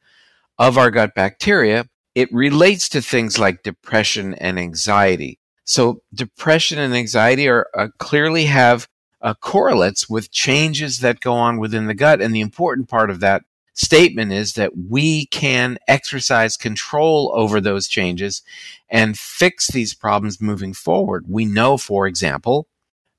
of 0.59 0.77
our 0.77 0.91
gut 0.91 1.15
bacteria, 1.15 1.87
it 2.15 2.33
relates 2.33 2.89
to 2.91 3.01
things 3.01 3.39
like 3.39 3.63
depression 3.63 4.35
and 4.35 4.59
anxiety. 4.59 5.39
So 5.65 6.03
depression 6.13 6.79
and 6.79 6.95
anxiety 6.95 7.49
are 7.49 7.69
uh, 7.77 7.89
clearly 7.99 8.47
have 8.47 8.89
uh, 9.23 9.35
correlates 9.35 10.09
with 10.09 10.33
changes 10.33 10.99
that 10.99 11.21
go 11.21 11.35
on 11.35 11.59
within 11.59 11.87
the 11.87 11.95
gut. 11.95 12.21
And 12.21 12.35
the 12.35 12.41
important 12.41 12.89
part 12.89 13.11
of 13.11 13.21
that 13.21 13.43
statement 13.75 14.33
is 14.33 14.55
that 14.55 14.73
we 14.77 15.27
can 15.27 15.79
exercise 15.89 16.57
control 16.57 17.33
over 17.35 17.61
those 17.61 17.89
changes 17.89 18.43
and 18.89 19.19
fix 19.19 19.69
these 19.69 19.95
problems 19.95 20.41
moving 20.41 20.73
forward. 20.73 21.27
We 21.29 21.45
know, 21.45 21.77
for 21.77 22.07
example, 22.07 22.67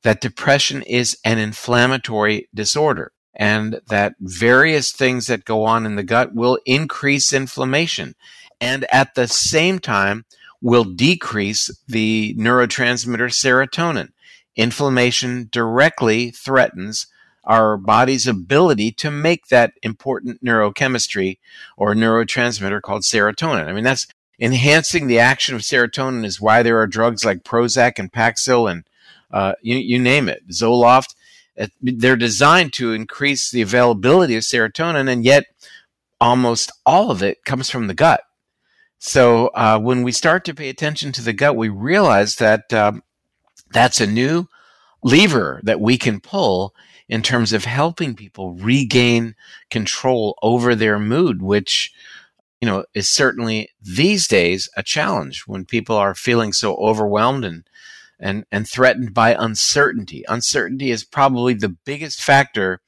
that 0.04 0.22
depression 0.22 0.82
is 0.84 1.18
an 1.24 1.38
inflammatory 1.38 2.50
disorder 2.54 3.12
and 3.34 3.82
that 3.88 4.16
various 4.20 4.92
things 4.92 5.28
that 5.28 5.46
go 5.46 5.64
on 5.64 5.86
in 5.86 5.96
the 5.96 6.04
gut 6.04 6.34
will 6.34 6.60
increase 6.66 7.34
inflammation 7.34 8.16
and 8.60 8.86
at 8.92 9.16
the 9.16 9.28
same 9.28 9.80
time 9.80 10.26
will 10.62 10.84
decrease 10.84 11.70
the 11.88 12.36
neurotransmitter 12.38 13.30
serotonin. 13.30 14.10
Inflammation 14.56 15.48
directly 15.52 16.30
threatens 16.30 17.08
our 17.44 17.78
body's 17.78 18.28
ability 18.28 18.92
to 18.92 19.10
make 19.10 19.48
that 19.48 19.74
important 19.82 20.44
neurochemistry 20.44 21.40
or 21.76 21.94
neurotransmitter 21.94 22.82
called 22.82 23.02
serotonin. 23.02 23.68
I 23.68 23.74
mean, 23.74 23.84
that's 23.84 24.08
enhancing 24.40 25.08
the 25.08 25.20
action 25.20 25.56
of 25.56 25.62
serotonin 25.62 26.26
is 26.26 26.42
why 26.42 26.64
there 26.64 26.80
are 26.80 26.88
drugs 26.88 27.26
like 27.26 27.44
Prozac 27.44 27.98
and 27.98 28.12
Paxil 28.12 28.70
and 28.70 28.84
uh, 29.32 29.54
you, 29.62 29.78
you 29.78 30.00
name 30.00 30.28
it, 30.28 30.48
Zoloft. 30.50 31.16
They're 31.82 32.16
designed 32.16 32.74
to 32.74 32.94
increase 32.94 33.52
the 33.52 33.62
availability 33.62 34.36
of 34.36 34.44
serotonin, 34.44 35.10
and 35.10 35.24
yet 35.24 35.46
almost 36.20 36.72
all 36.86 37.12
of 37.12 37.22
it 37.24 37.44
comes 37.46 37.70
from 37.70 37.88
the 37.88 37.94
gut. 37.94 38.22
So 39.00 39.48
uh, 39.48 39.80
when 39.80 40.04
we 40.04 40.12
start 40.12 40.46
to 40.46 40.54
pay 40.54 40.70
attention 40.70 41.12
to 41.14 41.22
the 41.22 41.34
gut, 41.34 41.56
we 41.56 41.70
realize 41.70 42.36
that 42.36 42.72
um, 42.74 43.04
that's 43.72 44.00
a 44.00 44.08
new 44.08 44.48
lever 45.04 45.60
that 45.64 45.82
we 45.82 45.98
can 45.98 46.20
pull 46.20 46.76
in 47.12 47.22
terms 47.22 47.52
of 47.52 47.66
helping 47.66 48.16
people 48.16 48.54
regain 48.54 49.36
control 49.70 50.40
over 50.42 50.74
their 50.74 50.98
mood, 50.98 51.42
which, 51.42 51.92
you 52.62 52.68
know, 52.68 52.86
is 52.94 53.10
certainly 53.10 53.70
these 53.82 54.30
days 54.30 54.70
a 54.78 54.82
challenge 54.82 55.44
when 55.46 55.66
people 55.66 55.98
are 55.98 56.16
feeling 56.16 56.54
so 56.54 56.76
overwhelmed 56.78 57.44
and 57.46 57.66
and, 58.24 58.46
and 58.52 58.70
threatened 58.70 59.14
by 59.14 59.36
uncertainty. 59.38 60.24
Uncertainty 60.30 60.92
is 60.92 61.04
probably 61.04 61.56
the 61.56 61.76
biggest 61.86 62.22
factor 62.22 62.80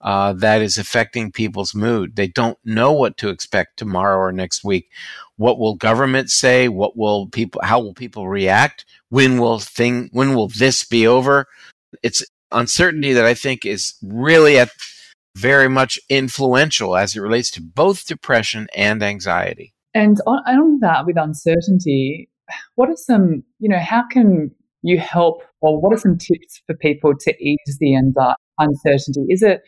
uh, 0.00 0.32
that 0.32 0.62
is 0.62 0.78
affecting 0.78 1.30
people's 1.30 1.74
mood. 1.74 2.16
They 2.16 2.26
don't 2.26 2.58
know 2.64 2.92
what 2.92 3.18
to 3.18 3.28
expect 3.28 3.76
tomorrow 3.76 4.18
or 4.18 4.32
next 4.32 4.64
week. 4.64 4.90
What 5.36 5.58
will 5.58 5.74
government 5.74 6.30
say? 6.30 6.68
What 6.68 6.96
will 6.96 7.28
people? 7.28 7.60
How 7.62 7.80
will 7.80 7.94
people 7.94 8.28
react? 8.28 8.86
When 9.10 9.38
will 9.38 9.58
thing? 9.58 10.08
When 10.12 10.34
will 10.34 10.48
this 10.48 10.84
be 10.84 11.06
over? 11.06 11.46
It's 12.02 12.24
uncertainty 12.52 13.12
that 13.12 13.24
I 13.24 13.34
think 13.34 13.64
is 13.66 13.94
really 14.02 14.58
at 14.58 14.70
very 15.36 15.68
much 15.68 15.98
influential 16.08 16.96
as 16.96 17.14
it 17.14 17.20
relates 17.20 17.50
to 17.52 17.62
both 17.62 18.06
depression 18.06 18.66
and 18.74 19.02
anxiety. 19.02 19.74
And 19.94 20.20
on, 20.26 20.42
on 20.46 20.78
that, 20.80 21.06
with 21.06 21.16
uncertainty, 21.16 22.28
what 22.74 22.88
are 22.88 22.96
some, 22.96 23.44
you 23.58 23.68
know, 23.68 23.78
how 23.78 24.04
can 24.10 24.50
you 24.82 24.98
help, 24.98 25.42
or 25.60 25.80
what 25.80 25.92
are 25.92 25.98
some 25.98 26.18
tips 26.18 26.62
for 26.66 26.74
people 26.74 27.12
to 27.20 27.36
ease 27.42 27.78
the 27.80 27.94
uncertainty? 28.58 29.26
Is 29.28 29.42
it 29.42 29.62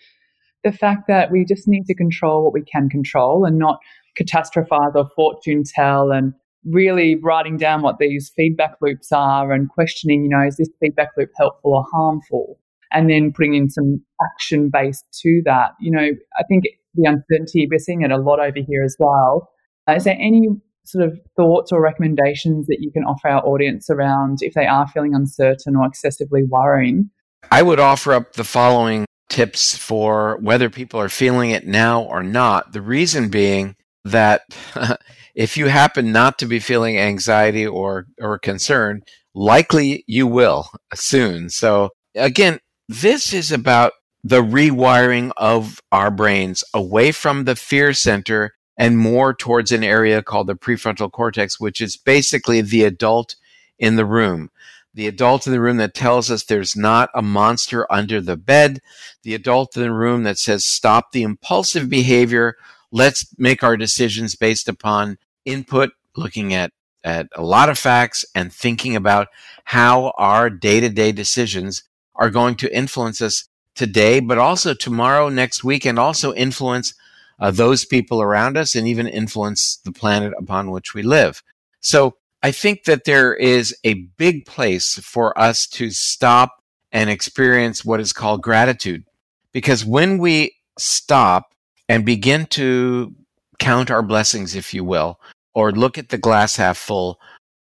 the 0.64 0.72
fact 0.72 1.08
that 1.08 1.30
we 1.30 1.44
just 1.44 1.66
need 1.66 1.84
to 1.86 1.94
control 1.94 2.44
what 2.44 2.52
we 2.52 2.62
can 2.62 2.88
control 2.88 3.44
and 3.44 3.58
not 3.58 3.78
catastrophize 4.18 4.94
or 4.94 5.08
fortune 5.14 5.62
tell 5.64 6.10
and 6.10 6.34
really 6.64 7.16
writing 7.16 7.56
down 7.56 7.82
what 7.82 7.98
these 7.98 8.30
feedback 8.36 8.74
loops 8.80 9.12
are 9.12 9.52
and 9.52 9.70
questioning, 9.70 10.24
you 10.24 10.28
know, 10.28 10.46
is 10.46 10.56
this 10.56 10.68
feedback 10.80 11.08
loop 11.16 11.30
helpful 11.36 11.74
or 11.74 11.86
harmful? 11.92 12.58
And 12.92 13.08
then 13.08 13.32
putting 13.32 13.54
in 13.54 13.70
some 13.70 14.02
action 14.22 14.70
based 14.72 15.04
to 15.22 15.42
that. 15.44 15.72
You 15.80 15.92
know, 15.92 16.10
I 16.38 16.42
think 16.48 16.64
the 16.94 17.08
uncertainty, 17.08 17.68
we're 17.70 17.78
seeing 17.78 18.02
it 18.02 18.10
a 18.10 18.18
lot 18.18 18.40
over 18.40 18.58
here 18.58 18.82
as 18.84 18.96
well. 18.98 19.50
Uh, 19.88 19.94
is 19.94 20.04
there 20.04 20.16
any 20.18 20.48
sort 20.84 21.04
of 21.04 21.20
thoughts 21.36 21.72
or 21.72 21.80
recommendations 21.80 22.66
that 22.66 22.78
you 22.80 22.90
can 22.90 23.04
offer 23.04 23.28
our 23.28 23.46
audience 23.46 23.88
around 23.90 24.38
if 24.40 24.54
they 24.54 24.66
are 24.66 24.88
feeling 24.88 25.14
uncertain 25.14 25.76
or 25.76 25.86
excessively 25.86 26.42
worrying? 26.48 27.10
I 27.50 27.62
would 27.62 27.80
offer 27.80 28.12
up 28.12 28.34
the 28.34 28.44
following 28.44 29.06
tips 29.28 29.76
for 29.76 30.38
whether 30.40 30.68
people 30.68 31.00
are 31.00 31.08
feeling 31.08 31.50
it 31.50 31.66
now 31.66 32.02
or 32.02 32.22
not. 32.22 32.72
The 32.72 32.82
reason 32.82 33.28
being 33.28 33.76
that 34.04 34.42
if 35.34 35.56
you 35.56 35.66
happen 35.66 36.12
not 36.12 36.38
to 36.40 36.46
be 36.46 36.58
feeling 36.58 36.98
anxiety 36.98 37.66
or, 37.66 38.06
or 38.20 38.38
concern, 38.38 39.02
likely 39.34 40.04
you 40.06 40.26
will 40.26 40.68
soon. 40.94 41.48
So 41.48 41.90
again, 42.14 42.58
this 42.90 43.32
is 43.32 43.52
about 43.52 43.92
the 44.24 44.42
rewiring 44.42 45.30
of 45.36 45.80
our 45.92 46.10
brains 46.10 46.64
away 46.74 47.12
from 47.12 47.44
the 47.44 47.56
fear 47.56 47.92
center 47.92 48.54
and 48.76 48.98
more 48.98 49.32
towards 49.32 49.72
an 49.72 49.84
area 49.84 50.22
called 50.22 50.46
the 50.46 50.54
prefrontal 50.54 51.10
cortex, 51.10 51.60
which 51.60 51.80
is 51.80 51.96
basically 51.96 52.60
the 52.60 52.84
adult 52.84 53.36
in 53.78 53.96
the 53.96 54.04
room 54.04 54.50
the 54.94 55.06
adult 55.06 55.46
in 55.46 55.52
the 55.52 55.60
room 55.60 55.76
that 55.76 55.94
tells 55.94 56.30
us 56.30 56.44
there's 56.44 56.76
not 56.76 57.10
a 57.14 57.22
monster 57.22 57.90
under 57.92 58.20
the 58.20 58.36
bed, 58.36 58.80
the 59.22 59.34
adult 59.34 59.76
in 59.76 59.82
the 59.82 59.92
room 59.92 60.24
that 60.24 60.38
says, 60.38 60.66
stop 60.66 61.12
the 61.12 61.22
impulsive 61.22 61.88
behavior. 61.88 62.56
Let's 62.90 63.26
make 63.38 63.62
our 63.62 63.76
decisions 63.76 64.34
based 64.34 64.68
upon 64.68 65.18
input, 65.44 65.90
looking 66.16 66.54
at, 66.54 66.72
at 67.04 67.28
a 67.36 67.42
lot 67.42 67.68
of 67.68 67.78
facts 67.78 68.24
and 68.34 68.52
thinking 68.52 68.96
about 68.96 69.28
how 69.64 70.12
our 70.16 70.50
day 70.50 70.80
to 70.80 70.88
day 70.88 71.12
decisions 71.12 71.84
are 72.20 72.30
going 72.30 72.54
to 72.56 72.76
influence 72.76 73.20
us 73.20 73.48
today, 73.74 74.20
but 74.20 74.38
also 74.38 74.74
tomorrow, 74.74 75.28
next 75.28 75.64
week, 75.64 75.84
and 75.84 75.98
also 75.98 76.32
influence 76.34 76.94
uh, 77.40 77.50
those 77.50 77.84
people 77.84 78.20
around 78.20 78.56
us 78.56 78.74
and 78.74 78.86
even 78.86 79.06
influence 79.08 79.80
the 79.84 79.92
planet 79.92 80.32
upon 80.38 80.70
which 80.70 80.94
we 80.94 81.02
live. 81.02 81.42
So 81.80 82.16
I 82.42 82.52
think 82.52 82.84
that 82.84 83.04
there 83.04 83.34
is 83.34 83.74
a 83.84 83.94
big 84.18 84.44
place 84.44 84.98
for 84.98 85.36
us 85.38 85.66
to 85.68 85.90
stop 85.90 86.62
and 86.92 87.08
experience 87.08 87.84
what 87.84 88.00
is 88.00 88.12
called 88.12 88.42
gratitude. 88.42 89.04
Because 89.52 89.84
when 89.84 90.18
we 90.18 90.54
stop 90.78 91.54
and 91.88 92.04
begin 92.04 92.46
to 92.46 93.14
count 93.58 93.90
our 93.90 94.02
blessings, 94.02 94.54
if 94.54 94.74
you 94.74 94.84
will, 94.84 95.20
or 95.54 95.72
look 95.72 95.98
at 95.98 96.10
the 96.10 96.18
glass 96.18 96.56
half 96.56 96.78
full, 96.78 97.18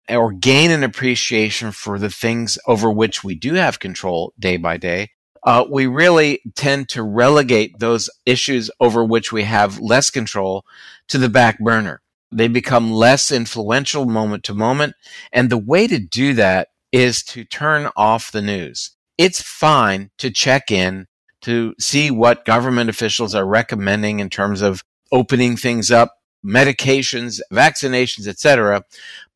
or 0.08 0.32
gain 0.32 0.70
an 0.70 0.84
appreciation 0.84 1.72
for 1.72 1.98
the 1.98 2.10
things 2.10 2.58
over 2.66 2.90
which 2.90 3.24
we 3.24 3.34
do 3.34 3.54
have 3.54 3.80
control 3.80 4.32
day 4.38 4.56
by 4.56 4.76
day, 4.76 5.10
uh, 5.42 5.64
we 5.70 5.86
really 5.86 6.40
tend 6.54 6.88
to 6.88 7.02
relegate 7.02 7.78
those 7.78 8.10
issues 8.24 8.70
over 8.80 9.04
which 9.04 9.32
we 9.32 9.44
have 9.44 9.78
less 9.78 10.10
control 10.10 10.64
to 11.08 11.18
the 11.18 11.28
back 11.28 11.58
burner. 11.60 12.02
They 12.32 12.48
become 12.48 12.92
less 12.92 13.30
influential 13.30 14.06
moment 14.06 14.42
to 14.44 14.54
moment. 14.54 14.94
And 15.32 15.48
the 15.48 15.58
way 15.58 15.86
to 15.86 15.98
do 15.98 16.34
that 16.34 16.68
is 16.90 17.22
to 17.22 17.44
turn 17.44 17.88
off 17.96 18.32
the 18.32 18.42
news. 18.42 18.90
It's 19.16 19.40
fine 19.40 20.10
to 20.18 20.30
check 20.30 20.70
in 20.70 21.06
to 21.42 21.74
see 21.78 22.10
what 22.10 22.44
government 22.44 22.90
officials 22.90 23.34
are 23.34 23.46
recommending 23.46 24.18
in 24.18 24.28
terms 24.28 24.62
of 24.62 24.82
opening 25.12 25.56
things 25.56 25.90
up, 25.90 26.14
medications, 26.44 27.40
vaccinations, 27.52 28.26
etc. 28.26 28.82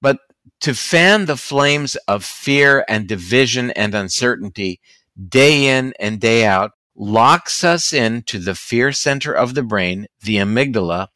But 0.02 0.18
to 0.60 0.74
fan 0.74 1.26
the 1.26 1.36
flames 1.36 1.96
of 2.06 2.24
fear 2.24 2.84
and 2.88 3.06
division 3.06 3.70
and 3.70 3.94
uncertainty 3.94 4.80
day 5.28 5.66
in 5.66 5.94
and 5.98 6.20
day 6.20 6.44
out 6.44 6.72
locks 6.94 7.64
us 7.64 7.92
into 7.92 8.38
the 8.38 8.54
fear 8.54 8.92
center 8.92 9.32
of 9.32 9.54
the 9.54 9.62
brain, 9.62 10.06
the 10.22 10.36
amygdala, 10.36 11.08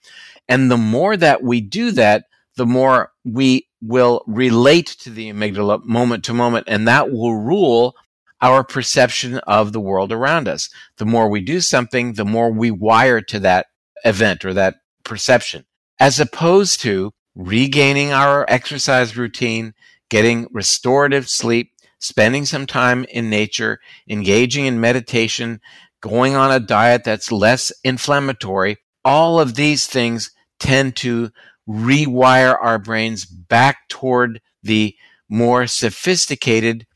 and 0.48 0.70
the 0.70 0.76
more 0.76 1.16
that 1.16 1.42
we 1.42 1.61
do 1.61 1.90
that, 1.90 2.24
the 2.57 2.66
more 2.66 3.11
we 3.24 3.68
will 3.80 4.22
relate 4.26 4.87
to 4.87 5.11
the 5.11 5.30
amygdala 5.30 5.85
moment 5.85 6.24
to 6.24 6.35
moment, 6.35 6.64
and 6.68 6.88
that 6.88 7.11
will 7.11 7.35
rule 7.35 7.94
our 8.40 8.64
perception 8.64 9.38
of 9.38 9.72
the 9.72 9.80
world 9.80 10.12
around 10.12 10.48
us. 10.48 10.68
The 10.98 11.07
more 11.07 11.28
we 11.28 11.40
do 11.40 11.61
something, 11.61 12.14
the 12.14 12.24
more 12.24 12.52
we 12.52 12.70
wire 12.70 13.20
to 13.22 13.40
that 13.40 13.66
event 14.04 14.44
or 14.44 14.54
that 14.54 14.76
perception, 15.02 15.64
as 15.98 16.20
opposed 16.20 16.80
to 16.83 17.12
regaining 17.35 18.12
our 18.12 18.44
exercise 18.49 19.16
routine, 19.16 19.75
getting 20.09 20.47
restorative 20.53 21.29
sleep, 21.29 21.73
spending 21.99 22.44
some 22.44 22.66
time 22.66 23.05
in 23.11 23.31
nature, 23.31 23.81
engaging 24.09 24.66
in 24.66 24.81
meditation, 24.81 25.61
going 26.01 26.37
on 26.37 26.53
a 26.53 26.61
diet 26.61 27.03
that's 27.05 27.33
less 27.33 27.73
inflammatory. 27.83 28.77
All 29.05 29.40
of 29.40 29.55
these 29.55 29.87
things 29.87 30.31
tend 30.61 30.97
to 30.97 31.31
rewire 31.68 32.57
our 32.61 32.79
brains 32.79 33.25
back 33.25 33.88
toward 33.88 34.40
the 34.62 34.94
more 35.29 35.66
sophisticated 35.66 36.87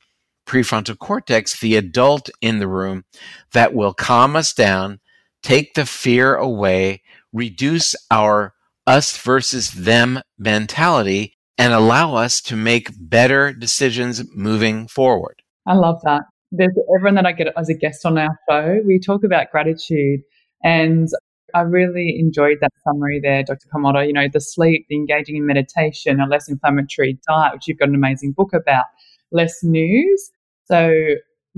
prefrontal 0.46 0.98
cortex, 0.98 1.59
the 1.59 1.77
adult 1.77 2.31
in 2.40 2.59
the 2.59 2.68
room 2.68 3.05
that 3.53 3.74
will 3.74 3.94
calm 3.94 4.37
us 4.37 4.53
down, 4.53 5.01
take 5.42 5.74
the 5.74 5.87
fear 5.87 6.35
away, 6.35 7.03
reduce 7.33 7.94
our 8.11 8.55
us 8.88 9.18
versus 9.18 9.70
them 9.72 10.20
mentality, 10.38 11.35
and 11.59 11.72
allow 11.72 12.14
us 12.14 12.40
to 12.40 12.57
make 12.57 12.90
better 12.98 13.53
decisions 13.53 14.24
moving 14.35 14.88
forward. 14.88 15.42
I 15.66 15.74
love 15.74 16.01
that. 16.05 16.22
There's 16.51 16.72
everyone 16.96 17.16
that 17.16 17.27
I 17.27 17.33
get 17.33 17.48
as 17.57 17.68
a 17.68 17.74
guest 17.74 18.07
on 18.07 18.16
our 18.16 18.38
show, 18.48 18.81
we 18.87 18.98
talk 18.98 19.22
about 19.24 19.51
gratitude. 19.51 20.20
And 20.64 21.09
I 21.55 21.61
really 21.61 22.16
enjoyed 22.18 22.59
that 22.62 22.72
summary 22.85 23.20
there, 23.20 23.42
Dr. 23.42 23.68
Komodo. 23.74 24.07
You 24.07 24.14
know, 24.14 24.29
the 24.33 24.40
sleep, 24.40 24.87
the 24.88 24.96
engaging 24.96 25.37
in 25.37 25.46
meditation, 25.46 26.20
a 26.20 26.27
less 26.27 26.48
inflammatory 26.48 27.18
diet, 27.29 27.53
which 27.55 27.68
you've 27.68 27.79
got 27.79 27.88
an 27.88 27.94
amazing 27.94 28.33
book 28.33 28.55
about, 28.55 28.87
less 29.31 29.62
news. 29.62 30.31
So 30.64 30.92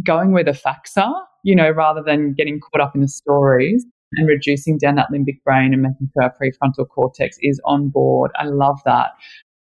going 0.03 0.33
where 0.33 0.45
the 0.45 0.55
facts 0.55 0.97
are, 0.97 1.27
you 1.45 1.55
know, 1.55 1.71
rather 1.71 2.03
than 2.03 2.35
getting 2.35 2.59
caught 2.59 2.81
up 2.81 2.95
in 2.95 3.01
the 3.03 3.09
stories 3.09 3.85
and 4.15 4.29
reducing 4.29 4.79
down 4.79 4.97
that 4.97 5.09
limbic 5.13 5.43
brain 5.45 5.73
and 5.73 5.83
making 5.83 6.11
sure 6.13 6.25
our 6.25 6.35
prefrontal 6.41 6.89
cortex 6.89 7.37
is 7.41 7.61
on 7.65 7.89
board. 7.89 8.31
I 8.37 8.47
love 8.47 8.81
that. 8.85 9.11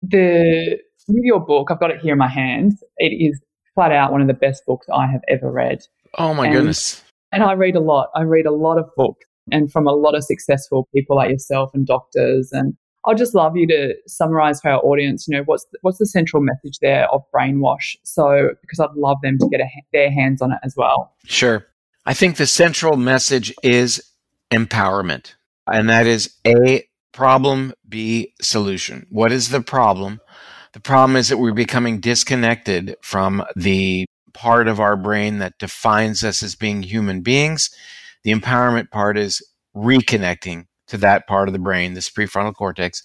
The 0.01 0.79
with 1.07 1.23
your 1.23 1.39
book, 1.39 1.69
I've 1.71 1.79
got 1.79 1.91
it 1.91 1.99
here 1.99 2.13
in 2.13 2.19
my 2.19 2.27
hands. 2.27 2.83
It 2.97 3.09
is 3.09 3.39
flat 3.75 3.91
out 3.91 4.11
one 4.11 4.21
of 4.21 4.27
the 4.27 4.33
best 4.33 4.63
books 4.65 4.87
I 4.93 5.07
have 5.07 5.21
ever 5.27 5.51
read. 5.51 5.83
Oh 6.17 6.33
my 6.33 6.45
and, 6.45 6.53
goodness. 6.53 7.03
And 7.31 7.43
I 7.43 7.53
read 7.53 7.75
a 7.75 7.79
lot. 7.79 8.09
I 8.15 8.21
read 8.21 8.45
a 8.45 8.51
lot 8.51 8.77
of 8.77 8.89
books 8.95 9.25
and 9.51 9.71
from 9.71 9.87
a 9.87 9.91
lot 9.91 10.15
of 10.15 10.23
successful 10.23 10.87
people 10.93 11.15
like 11.15 11.31
yourself 11.31 11.71
and 11.73 11.85
doctors. 11.85 12.51
And 12.51 12.75
I'd 13.05 13.17
just 13.17 13.33
love 13.33 13.55
you 13.55 13.67
to 13.67 13.95
summarize 14.07 14.61
for 14.61 14.69
our 14.69 14.79
audience, 14.79 15.27
you 15.27 15.37
know, 15.37 15.43
what's 15.43 15.65
the, 15.71 15.79
what's 15.81 15.97
the 15.97 16.05
central 16.05 16.43
message 16.43 16.79
there 16.81 17.07
of 17.09 17.21
brainwash? 17.33 17.95
So, 18.03 18.49
because 18.61 18.79
I'd 18.79 18.95
love 18.95 19.17
them 19.23 19.37
to 19.39 19.47
get 19.49 19.61
a, 19.61 19.67
their 19.93 20.11
hands 20.11 20.41
on 20.41 20.51
it 20.51 20.59
as 20.63 20.75
well. 20.75 21.13
Sure. 21.25 21.65
I 22.05 22.13
think 22.13 22.37
the 22.37 22.47
central 22.47 22.97
message 22.97 23.53
is 23.63 24.03
empowerment, 24.51 25.33
and 25.71 25.89
that 25.89 26.07
is 26.07 26.35
A, 26.45 26.87
problem, 27.11 27.73
B, 27.87 28.33
solution. 28.41 29.05
What 29.09 29.31
is 29.31 29.49
the 29.49 29.61
problem? 29.61 30.19
The 30.73 30.79
problem 30.79 31.15
is 31.15 31.29
that 31.29 31.37
we're 31.37 31.53
becoming 31.53 31.99
disconnected 31.99 32.95
from 33.01 33.43
the 33.55 34.05
part 34.33 34.67
of 34.67 34.79
our 34.79 34.95
brain 34.95 35.39
that 35.39 35.57
defines 35.57 36.23
us 36.23 36.43
as 36.43 36.55
being 36.55 36.83
human 36.83 37.21
beings 37.21 37.69
the 38.23 38.31
empowerment 38.31 38.89
part 38.91 39.17
is 39.17 39.41
reconnecting 39.75 40.65
to 40.87 40.97
that 40.97 41.27
part 41.27 41.47
of 41.47 41.53
the 41.53 41.59
brain, 41.59 41.93
this 41.93 42.09
prefrontal 42.09 42.53
cortex, 42.53 43.01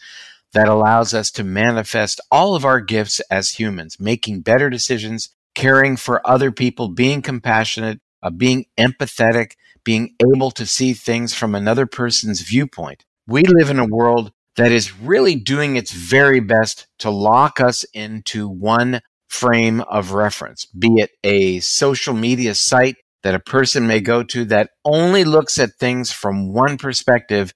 that 0.52 0.68
allows 0.68 1.14
us 1.14 1.30
to 1.32 1.44
manifest 1.44 2.20
all 2.30 2.54
of 2.54 2.64
our 2.64 2.80
gifts 2.80 3.20
as 3.30 3.50
humans, 3.50 3.98
making 4.00 4.40
better 4.40 4.70
decisions, 4.70 5.30
caring 5.54 5.96
for 5.96 6.26
other 6.26 6.50
people, 6.50 6.88
being 6.88 7.22
compassionate, 7.22 8.00
uh, 8.22 8.30
being 8.30 8.66
empathetic, 8.78 9.52
being 9.84 10.14
able 10.34 10.50
to 10.52 10.66
see 10.66 10.92
things 10.94 11.34
from 11.34 11.54
another 11.54 11.86
person's 11.86 12.40
viewpoint. 12.40 13.04
We 13.26 13.42
live 13.42 13.70
in 13.70 13.78
a 13.78 13.86
world 13.86 14.32
that 14.56 14.72
is 14.72 14.98
really 14.98 15.34
doing 15.34 15.76
its 15.76 15.92
very 15.92 16.40
best 16.40 16.86
to 17.00 17.10
lock 17.10 17.60
us 17.60 17.84
into 17.92 18.48
one 18.48 19.00
frame 19.28 19.80
of 19.82 20.12
reference, 20.12 20.66
be 20.66 20.88
it 20.98 21.10
a 21.24 21.58
social 21.60 22.14
media 22.14 22.54
site 22.54 22.96
that 23.24 23.34
a 23.34 23.40
person 23.40 23.86
may 23.86 24.00
go 24.00 24.22
to 24.22 24.44
that 24.44 24.70
only 24.84 25.24
looks 25.24 25.58
at 25.58 25.74
things 25.74 26.12
from 26.12 26.52
one 26.52 26.78
perspective 26.78 27.52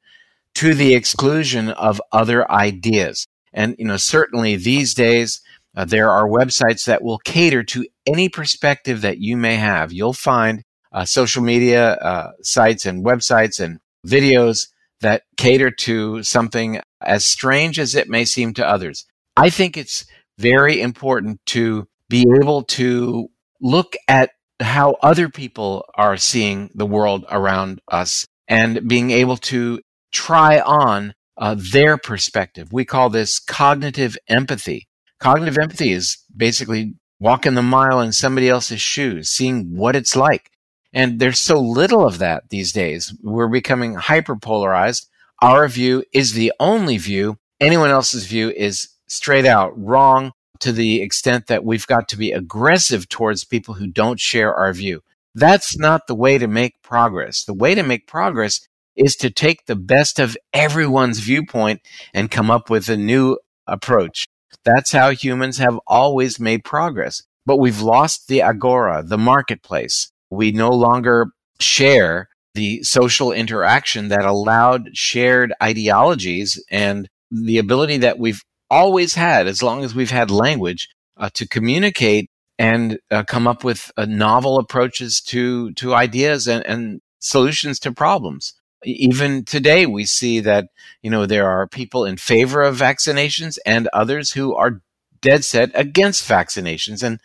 to 0.55 0.75
the 0.75 0.95
exclusion 0.95 1.69
of 1.69 2.01
other 2.11 2.51
ideas. 2.51 3.27
And, 3.53 3.77
you 3.79 3.85
know, 3.85 3.97
certainly 3.97 4.57
these 4.57 4.95
days, 4.95 5.41
uh, 5.77 5.85
there 5.85 6.11
are 6.11 6.29
websites 6.29 6.87
that 6.87 7.03
will 7.03 7.19
cater 7.19 7.63
to 7.63 7.87
any 8.07 8.29
perspective 8.29 9.03
that 9.03 9.19
you 9.19 9.37
may 9.37 9.57
have. 9.57 9.93
You'll 9.93 10.15
find 10.15 10.65
uh, 10.93 11.05
social 11.05 11.43
media 11.43 11.93
uh, 11.95 12.31
sites 12.43 12.87
and 12.87 13.05
websites 13.05 13.61
and 13.61 13.79
videos 14.07 14.69
that 15.01 15.23
cater 15.37 15.71
to 15.71 16.23
something 16.23 16.81
as 17.01 17.25
strange 17.25 17.79
as 17.79 17.95
it 17.95 18.09
may 18.09 18.25
seem 18.25 18.55
to 18.55 18.67
others. 18.67 19.07
I 19.37 19.51
think 19.51 19.77
it's 19.77 20.07
very 20.39 20.81
important 20.81 21.41
to 21.47 21.87
be 22.09 22.25
able 22.41 22.63
to 22.65 23.29
look 23.61 23.95
at 24.09 24.31
how 24.61 24.97
other 25.03 25.29
people 25.29 25.85
are 25.95 26.17
seeing 26.17 26.71
the 26.75 26.87
world 26.87 27.25
around 27.31 27.81
us 27.89 28.27
and 28.49 28.89
being 28.89 29.11
able 29.11 29.37
to 29.37 29.81
try 30.11 30.59
on 30.61 31.15
uh, 31.37 31.55
their 31.73 31.97
perspective. 31.97 32.73
We 32.73 32.85
call 32.85 33.11
this 33.11 33.39
cognitive 33.39 34.17
empathy. 34.29 34.89
Cognitive 35.21 35.59
empathy 35.59 35.93
is 35.93 36.19
basically 36.37 36.95
walking 37.21 37.55
the 37.55 37.63
mile 37.63 38.01
in 38.01 38.13
somebody 38.13 38.49
else's 38.49 38.81
shoes, 38.81 39.31
seeing 39.31 39.77
what 39.77 39.95
it's 39.95 40.17
like. 40.17 40.51
And 40.93 41.19
there's 41.19 41.41
so 41.41 41.61
little 41.61 42.07
of 42.07 42.19
that 42.19 42.49
these 42.49 42.73
days. 42.73 43.15
We're 43.23 43.49
becoming 43.49 43.97
hyperpolarized. 43.97 45.07
Our 45.43 45.69
view 45.69 46.05
is 46.13 46.33
the 46.33 46.53
only 46.59 46.99
view. 46.99 47.39
Anyone 47.61 47.91
else's 47.91 48.27
view 48.27 48.51
is 48.51 48.89
straight 49.07 49.47
out 49.47 49.73
wrong 49.77 50.33
to 50.61 50.73
the 50.73 51.03
extent 51.03 51.47
that 51.47 51.65
we've 51.65 51.87
got 51.87 52.09
to 52.09 52.17
be 52.17 52.33
aggressive 52.33 53.09
towards 53.09 53.45
people 53.45 53.75
who 53.75 53.87
don't 53.87 54.19
share 54.19 54.55
our 54.55 54.73
view. 54.73 55.03
That's 55.35 55.79
not 55.79 56.07
the 56.07 56.15
way 56.15 56.39
to 56.39 56.49
make 56.49 56.83
progress. 56.83 57.45
The 57.45 57.55
way 57.55 57.75
to 57.75 57.83
make 57.83 58.07
progress 58.07 58.67
is 58.97 59.15
to 59.17 59.31
take 59.31 59.67
the 59.67 59.77
best 59.77 60.19
of 60.19 60.37
everyone's 60.53 61.21
viewpoint 61.21 61.81
and 62.13 62.31
come 62.31 62.51
up 62.51 62.69
with 62.69 62.89
a 62.89 62.97
new 62.97 63.39
approach. 63.67 64.27
That's 64.65 64.91
how 64.93 65.11
humans 65.11 65.59
have 65.59 65.79
always 65.87 66.41
made 66.41 66.65
progress. 66.65 67.23
But 67.47 67.59
we've 67.59 67.81
lost 67.81 68.27
the 68.27 68.43
agora, 68.43 69.03
the 69.05 69.17
marketplace. 69.19 70.11
We 70.31 70.53
no 70.53 70.71
longer 70.71 71.29
share 71.61 72.29
the 72.55 72.83
social 72.83 73.33
interaction 73.33 74.09
that 74.09 74.25
allowed 74.25 74.97
shared 74.97 75.53
ideologies 75.63 76.63
and 76.71 77.09
the 77.31 77.59
ability 77.59 77.99
that 77.99 78.19
we've 78.19 78.43
always 78.71 79.15
had, 79.15 79.47
as 79.47 79.63
long 79.63 79.85
as 79.85 79.95
we've 79.95 80.11
had 80.11 80.31
language, 80.31 80.89
uh, 81.17 81.31
to 81.35 81.47
communicate 81.47 82.31
and 82.59 82.99
uh, 83.11 83.23
come 83.23 83.47
up 83.47 83.65
with 83.65 83.91
uh, 83.97 84.05
novel 84.05 84.59
approaches 84.59 85.21
to 85.21 85.73
to 85.75 85.95
ideas 85.95 86.49
and, 86.49 86.67
and 86.67 87.01
solutions 87.21 87.79
to 87.81 87.93
problems. 87.93 88.55
Even 88.85 89.45
today, 89.45 89.87
we 89.87 90.05
see 90.05 90.41
that 90.41 90.69
you 91.03 91.11
know 91.11 91.27
there 91.27 91.49
are 91.49 91.67
people 91.67 92.05
in 92.05 92.17
favor 92.17 92.63
of 92.63 92.77
vaccinations 92.77 93.59
and 93.65 93.89
others 93.93 94.33
who 94.33 94.55
are 94.55 94.81
dead 95.21 95.45
set 95.45 95.71
against 95.75 96.29
vaccinations. 96.29 97.03
And 97.03 97.21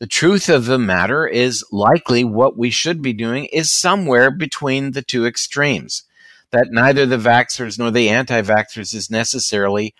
the 0.00 0.06
truth 0.06 0.48
of 0.48 0.66
the 0.66 0.78
matter 0.78 1.26
is 1.26 1.64
likely 1.72 2.22
what 2.22 2.56
we 2.56 2.70
should 2.70 3.02
be 3.02 3.12
doing 3.12 3.46
is 3.46 3.72
somewhere 3.72 4.30
between 4.30 4.92
the 4.92 5.02
two 5.02 5.26
extremes. 5.26 6.04
That 6.52 6.68
neither 6.70 7.04
the 7.04 7.16
vaxxers 7.16 7.78
nor 7.78 7.90
the 7.90 8.08
anti 8.08 8.40
vaxxers 8.42 8.94
is 8.94 9.10
necessarily 9.10 9.94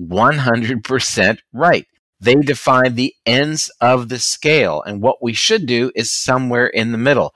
100% 0.00 1.38
right. 1.52 1.86
They 2.18 2.34
define 2.36 2.94
the 2.94 3.14
ends 3.26 3.70
of 3.80 4.08
the 4.08 4.18
scale. 4.18 4.82
And 4.82 5.02
what 5.02 5.22
we 5.22 5.34
should 5.34 5.66
do 5.66 5.92
is 5.94 6.10
somewhere 6.10 6.66
in 6.66 6.92
the 6.92 6.98
middle. 6.98 7.34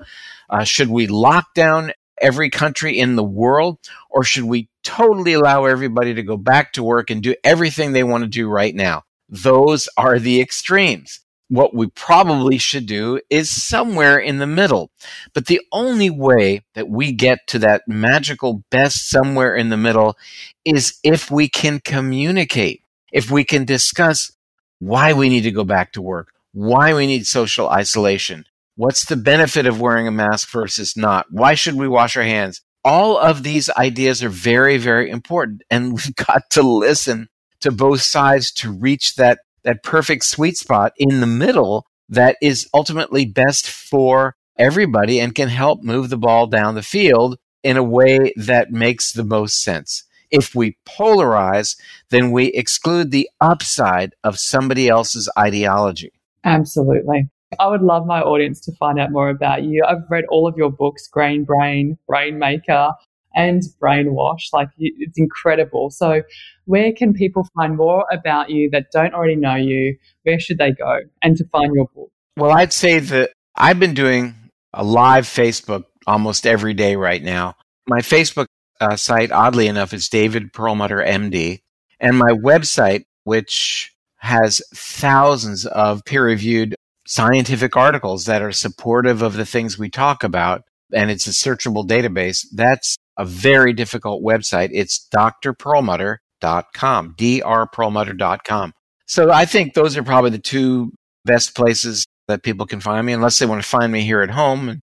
Uh, 0.48 0.64
should 0.64 0.88
we 0.88 1.06
lock 1.06 1.52
down 1.54 1.92
every 2.20 2.48
country 2.48 2.98
in 2.98 3.16
the 3.16 3.22
world, 3.22 3.78
or 4.10 4.24
should 4.24 4.44
we 4.44 4.68
totally 4.82 5.34
allow 5.34 5.66
everybody 5.66 6.14
to 6.14 6.22
go 6.22 6.36
back 6.38 6.72
to 6.72 6.82
work 6.82 7.10
and 7.10 7.22
do 7.22 7.36
everything 7.44 7.92
they 7.92 8.02
want 8.02 8.24
to 8.24 8.28
do 8.28 8.48
right 8.48 8.74
now? 8.74 9.04
Those 9.28 9.88
are 9.96 10.18
the 10.18 10.40
extremes 10.40 11.20
what 11.48 11.74
we 11.74 11.86
probably 11.88 12.58
should 12.58 12.86
do 12.86 13.20
is 13.30 13.50
somewhere 13.50 14.18
in 14.18 14.38
the 14.38 14.46
middle. 14.46 14.90
But 15.32 15.46
the 15.46 15.60
only 15.72 16.10
way 16.10 16.62
that 16.74 16.88
we 16.88 17.12
get 17.12 17.46
to 17.48 17.58
that 17.60 17.82
magical 17.88 18.64
best 18.70 19.08
somewhere 19.08 19.54
in 19.54 19.70
the 19.70 19.76
middle 19.76 20.16
is 20.64 20.98
if 21.02 21.30
we 21.30 21.48
can 21.48 21.80
communicate, 21.80 22.82
if 23.12 23.30
we 23.30 23.44
can 23.44 23.64
discuss 23.64 24.32
why 24.78 25.12
we 25.12 25.28
need 25.28 25.42
to 25.42 25.50
go 25.50 25.64
back 25.64 25.92
to 25.92 26.02
work, 26.02 26.32
why 26.52 26.94
we 26.94 27.06
need 27.06 27.26
social 27.26 27.68
isolation, 27.68 28.44
what's 28.76 29.06
the 29.06 29.16
benefit 29.16 29.66
of 29.66 29.80
wearing 29.80 30.06
a 30.06 30.12
mask 30.12 30.50
versus 30.50 30.96
not, 30.96 31.26
why 31.30 31.54
should 31.54 31.74
we 31.74 31.88
wash 31.88 32.16
our 32.16 32.22
hands. 32.22 32.60
All 32.84 33.18
of 33.18 33.42
these 33.42 33.68
ideas 33.70 34.22
are 34.22 34.28
very, 34.28 34.78
very 34.78 35.10
important, 35.10 35.62
and 35.70 35.92
we've 35.94 36.14
got 36.14 36.50
to 36.50 36.62
listen 36.62 37.28
to 37.60 37.72
both 37.72 38.02
sides 38.02 38.52
to 38.52 38.70
reach 38.70 39.16
that 39.16 39.40
that 39.64 39.82
perfect 39.82 40.24
sweet 40.24 40.56
spot 40.56 40.92
in 40.96 41.20
the 41.20 41.26
middle 41.26 41.86
that 42.08 42.36
is 42.40 42.68
ultimately 42.72 43.26
best 43.26 43.68
for 43.68 44.34
everybody 44.56 45.20
and 45.20 45.34
can 45.34 45.48
help 45.48 45.82
move 45.82 46.10
the 46.10 46.16
ball 46.16 46.46
down 46.46 46.74
the 46.74 46.82
field 46.82 47.38
in 47.62 47.76
a 47.76 47.82
way 47.82 48.32
that 48.36 48.70
makes 48.70 49.12
the 49.12 49.24
most 49.24 49.62
sense. 49.62 50.04
If 50.30 50.54
we 50.54 50.76
polarize, 50.86 51.76
then 52.10 52.32
we 52.32 52.46
exclude 52.46 53.10
the 53.10 53.28
upside 53.40 54.14
of 54.24 54.38
somebody 54.38 54.88
else's 54.88 55.30
ideology. 55.38 56.12
Absolutely. 56.44 57.28
I 57.58 57.66
would 57.66 57.80
love 57.82 58.06
my 58.06 58.20
audience 58.20 58.60
to 58.60 58.72
find 58.72 58.98
out 58.98 59.10
more 59.10 59.30
about 59.30 59.62
you. 59.62 59.82
I've 59.88 60.04
read 60.10 60.24
all 60.28 60.46
of 60.46 60.56
your 60.56 60.70
books, 60.70 61.08
Grain 61.08 61.44
Brain, 61.44 61.96
Brain 62.06 62.38
Maker, 62.38 62.90
and 63.38 63.62
Brainwash. 63.80 64.52
Like, 64.52 64.68
it's 64.76 65.18
incredible. 65.18 65.90
So, 65.90 66.22
where 66.66 66.92
can 66.92 67.14
people 67.14 67.48
find 67.54 67.76
more 67.76 68.04
about 68.12 68.50
you 68.50 68.68
that 68.70 68.86
don't 68.92 69.14
already 69.14 69.36
know 69.36 69.54
you? 69.54 69.96
Where 70.24 70.40
should 70.40 70.58
they 70.58 70.72
go 70.72 70.98
and 71.22 71.36
to 71.36 71.44
find 71.46 71.72
your 71.74 71.86
book? 71.94 72.10
Well, 72.36 72.50
I'd 72.50 72.72
say 72.72 72.98
that 72.98 73.30
I've 73.56 73.80
been 73.80 73.94
doing 73.94 74.34
a 74.74 74.84
live 74.84 75.24
Facebook 75.24 75.84
almost 76.06 76.46
every 76.46 76.74
day 76.74 76.96
right 76.96 77.22
now. 77.22 77.54
My 77.88 78.00
Facebook 78.00 78.46
uh, 78.80 78.96
site, 78.96 79.32
oddly 79.32 79.68
enough, 79.68 79.94
is 79.94 80.08
David 80.08 80.52
Perlmutter 80.52 80.98
MD. 80.98 81.60
And 82.00 82.18
my 82.18 82.32
website, 82.32 83.04
which 83.24 83.92
has 84.16 84.60
thousands 84.74 85.64
of 85.64 86.04
peer 86.04 86.24
reviewed 86.24 86.74
scientific 87.06 87.76
articles 87.76 88.26
that 88.26 88.42
are 88.42 88.52
supportive 88.52 89.22
of 89.22 89.34
the 89.34 89.46
things 89.46 89.78
we 89.78 89.88
talk 89.88 90.22
about, 90.22 90.62
and 90.92 91.10
it's 91.10 91.26
a 91.26 91.30
searchable 91.30 91.86
database, 91.86 92.46
that's 92.52 92.96
a 93.18 93.24
very 93.24 93.72
difficult 93.72 94.22
website. 94.22 94.70
It's 94.72 95.06
Dr. 95.10 95.52
Perlmutter, 95.52 96.20
drperlmutter.com, 96.40 97.14
drperlmutter.com. 97.18 98.72
So 99.06 99.30
I 99.32 99.44
think 99.44 99.74
those 99.74 99.96
are 99.96 100.02
probably 100.02 100.30
the 100.30 100.38
two 100.38 100.92
best 101.24 101.54
places 101.54 102.06
that 102.28 102.42
people 102.42 102.66
can 102.66 102.80
find 102.80 103.06
me, 103.06 103.12
unless 103.12 103.38
they 103.38 103.46
want 103.46 103.62
to 103.62 103.68
find 103.68 103.90
me 103.90 104.02
here 104.02 104.20
at 104.20 104.30
home. 104.30 104.80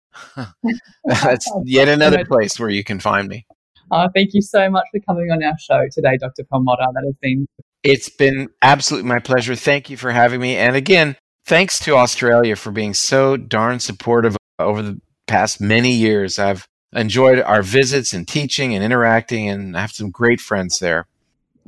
That's 1.04 1.50
yet 1.64 1.88
another 1.88 2.24
place 2.24 2.58
where 2.58 2.68
you 2.68 2.82
can 2.82 3.00
find 3.00 3.28
me. 3.28 3.46
Uh, 3.90 4.08
thank 4.14 4.34
you 4.34 4.42
so 4.42 4.68
much 4.68 4.84
for 4.92 5.00
coming 5.00 5.30
on 5.30 5.42
our 5.42 5.58
show 5.58 5.86
today, 5.92 6.16
Dr. 6.20 6.44
Perlmutter. 6.50 6.84
That 6.92 7.04
has 7.04 7.14
been. 7.22 7.46
It's 7.84 8.08
been 8.08 8.48
absolutely 8.60 9.08
my 9.08 9.20
pleasure. 9.20 9.54
Thank 9.54 9.88
you 9.88 9.96
for 9.96 10.10
having 10.10 10.40
me. 10.40 10.56
And 10.56 10.74
again, 10.74 11.16
thanks 11.46 11.78
to 11.80 11.94
Australia 11.94 12.56
for 12.56 12.72
being 12.72 12.92
so 12.92 13.36
darn 13.36 13.78
supportive 13.78 14.36
over 14.58 14.82
the 14.82 15.00
past 15.28 15.60
many 15.60 15.92
years. 15.92 16.40
I've 16.40 16.66
enjoyed 16.92 17.40
our 17.40 17.62
visits 17.62 18.12
and 18.12 18.26
teaching 18.26 18.74
and 18.74 18.84
interacting, 18.84 19.48
and 19.48 19.76
I 19.76 19.82
have 19.82 19.92
some 19.92 20.10
great 20.10 20.40
friends 20.40 20.78
there. 20.78 21.06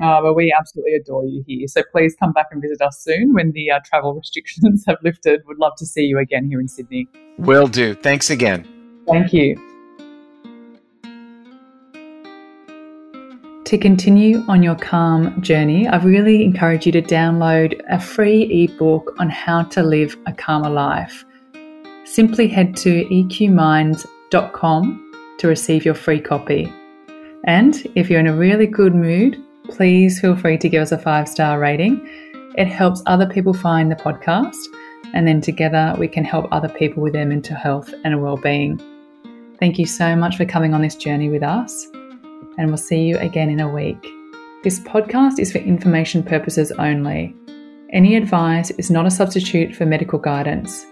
Uh, 0.00 0.22
but 0.22 0.34
we 0.34 0.54
absolutely 0.58 0.94
adore 0.94 1.26
you 1.26 1.44
here. 1.46 1.68
So 1.68 1.82
please 1.92 2.16
come 2.18 2.32
back 2.32 2.46
and 2.52 2.62
visit 2.62 2.80
us 2.80 3.00
soon 3.00 3.34
when 3.34 3.52
the 3.52 3.70
uh, 3.70 3.80
travel 3.84 4.14
restrictions 4.14 4.84
have 4.86 4.96
lifted. 5.02 5.42
Would 5.46 5.58
love 5.58 5.74
to 5.78 5.86
see 5.86 6.02
you 6.02 6.18
again 6.18 6.48
here 6.48 6.60
in 6.60 6.68
Sydney. 6.68 7.06
Will 7.38 7.66
do. 7.66 7.94
Thanks 7.94 8.30
again. 8.30 8.66
Thank 9.06 9.32
you. 9.32 9.56
To 13.64 13.78
continue 13.78 14.42
on 14.48 14.64
your 14.64 14.74
calm 14.74 15.40
journey, 15.42 15.86
I 15.86 15.98
really 15.98 16.44
encourage 16.44 16.86
you 16.86 16.92
to 16.92 17.02
download 17.02 17.80
a 17.88 18.00
free 18.00 18.64
ebook 18.64 19.14
on 19.18 19.28
how 19.28 19.62
to 19.64 19.82
live 19.82 20.16
a 20.26 20.32
calmer 20.32 20.70
life. 20.70 21.24
Simply 22.04 22.48
head 22.48 22.74
to 22.78 23.04
eqminds.com 23.04 25.09
to 25.40 25.48
receive 25.48 25.84
your 25.84 25.94
free 25.94 26.20
copy. 26.20 26.72
And 27.44 27.86
if 27.94 28.08
you're 28.08 28.20
in 28.20 28.26
a 28.26 28.36
really 28.36 28.66
good 28.66 28.94
mood, 28.94 29.42
please 29.64 30.20
feel 30.20 30.36
free 30.36 30.58
to 30.58 30.68
give 30.68 30.82
us 30.82 30.92
a 30.92 30.98
five 30.98 31.28
star 31.28 31.58
rating. 31.58 32.00
It 32.56 32.66
helps 32.66 33.02
other 33.06 33.26
people 33.26 33.54
find 33.54 33.90
the 33.90 33.96
podcast 33.96 34.56
and 35.14 35.26
then 35.26 35.40
together 35.40 35.94
we 35.98 36.08
can 36.08 36.24
help 36.24 36.46
other 36.50 36.68
people 36.68 37.02
with 37.02 37.12
their 37.12 37.26
mental 37.26 37.56
health 37.56 37.92
and 38.04 38.22
well-being. 38.22 38.80
Thank 39.58 39.78
you 39.78 39.86
so 39.86 40.16
much 40.16 40.36
for 40.36 40.44
coming 40.44 40.72
on 40.74 40.82
this 40.82 40.94
journey 40.94 41.28
with 41.28 41.42
us, 41.42 41.86
and 41.92 42.68
we'll 42.68 42.76
see 42.76 43.02
you 43.02 43.18
again 43.18 43.50
in 43.50 43.60
a 43.60 43.68
week. 43.68 44.06
This 44.62 44.80
podcast 44.80 45.38
is 45.38 45.52
for 45.52 45.58
information 45.58 46.22
purposes 46.22 46.72
only. 46.72 47.34
Any 47.92 48.14
advice 48.14 48.70
is 48.72 48.90
not 48.90 49.06
a 49.06 49.10
substitute 49.10 49.74
for 49.74 49.84
medical 49.84 50.18
guidance. 50.18 50.86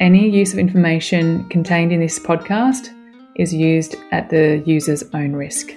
Any 0.00 0.28
use 0.28 0.52
of 0.52 0.58
information 0.58 1.48
contained 1.48 1.92
in 1.92 2.00
this 2.00 2.18
podcast 2.18 2.88
is 3.38 3.54
used 3.54 3.96
at 4.12 4.28
the 4.28 4.62
user's 4.66 5.04
own 5.14 5.32
risk. 5.32 5.72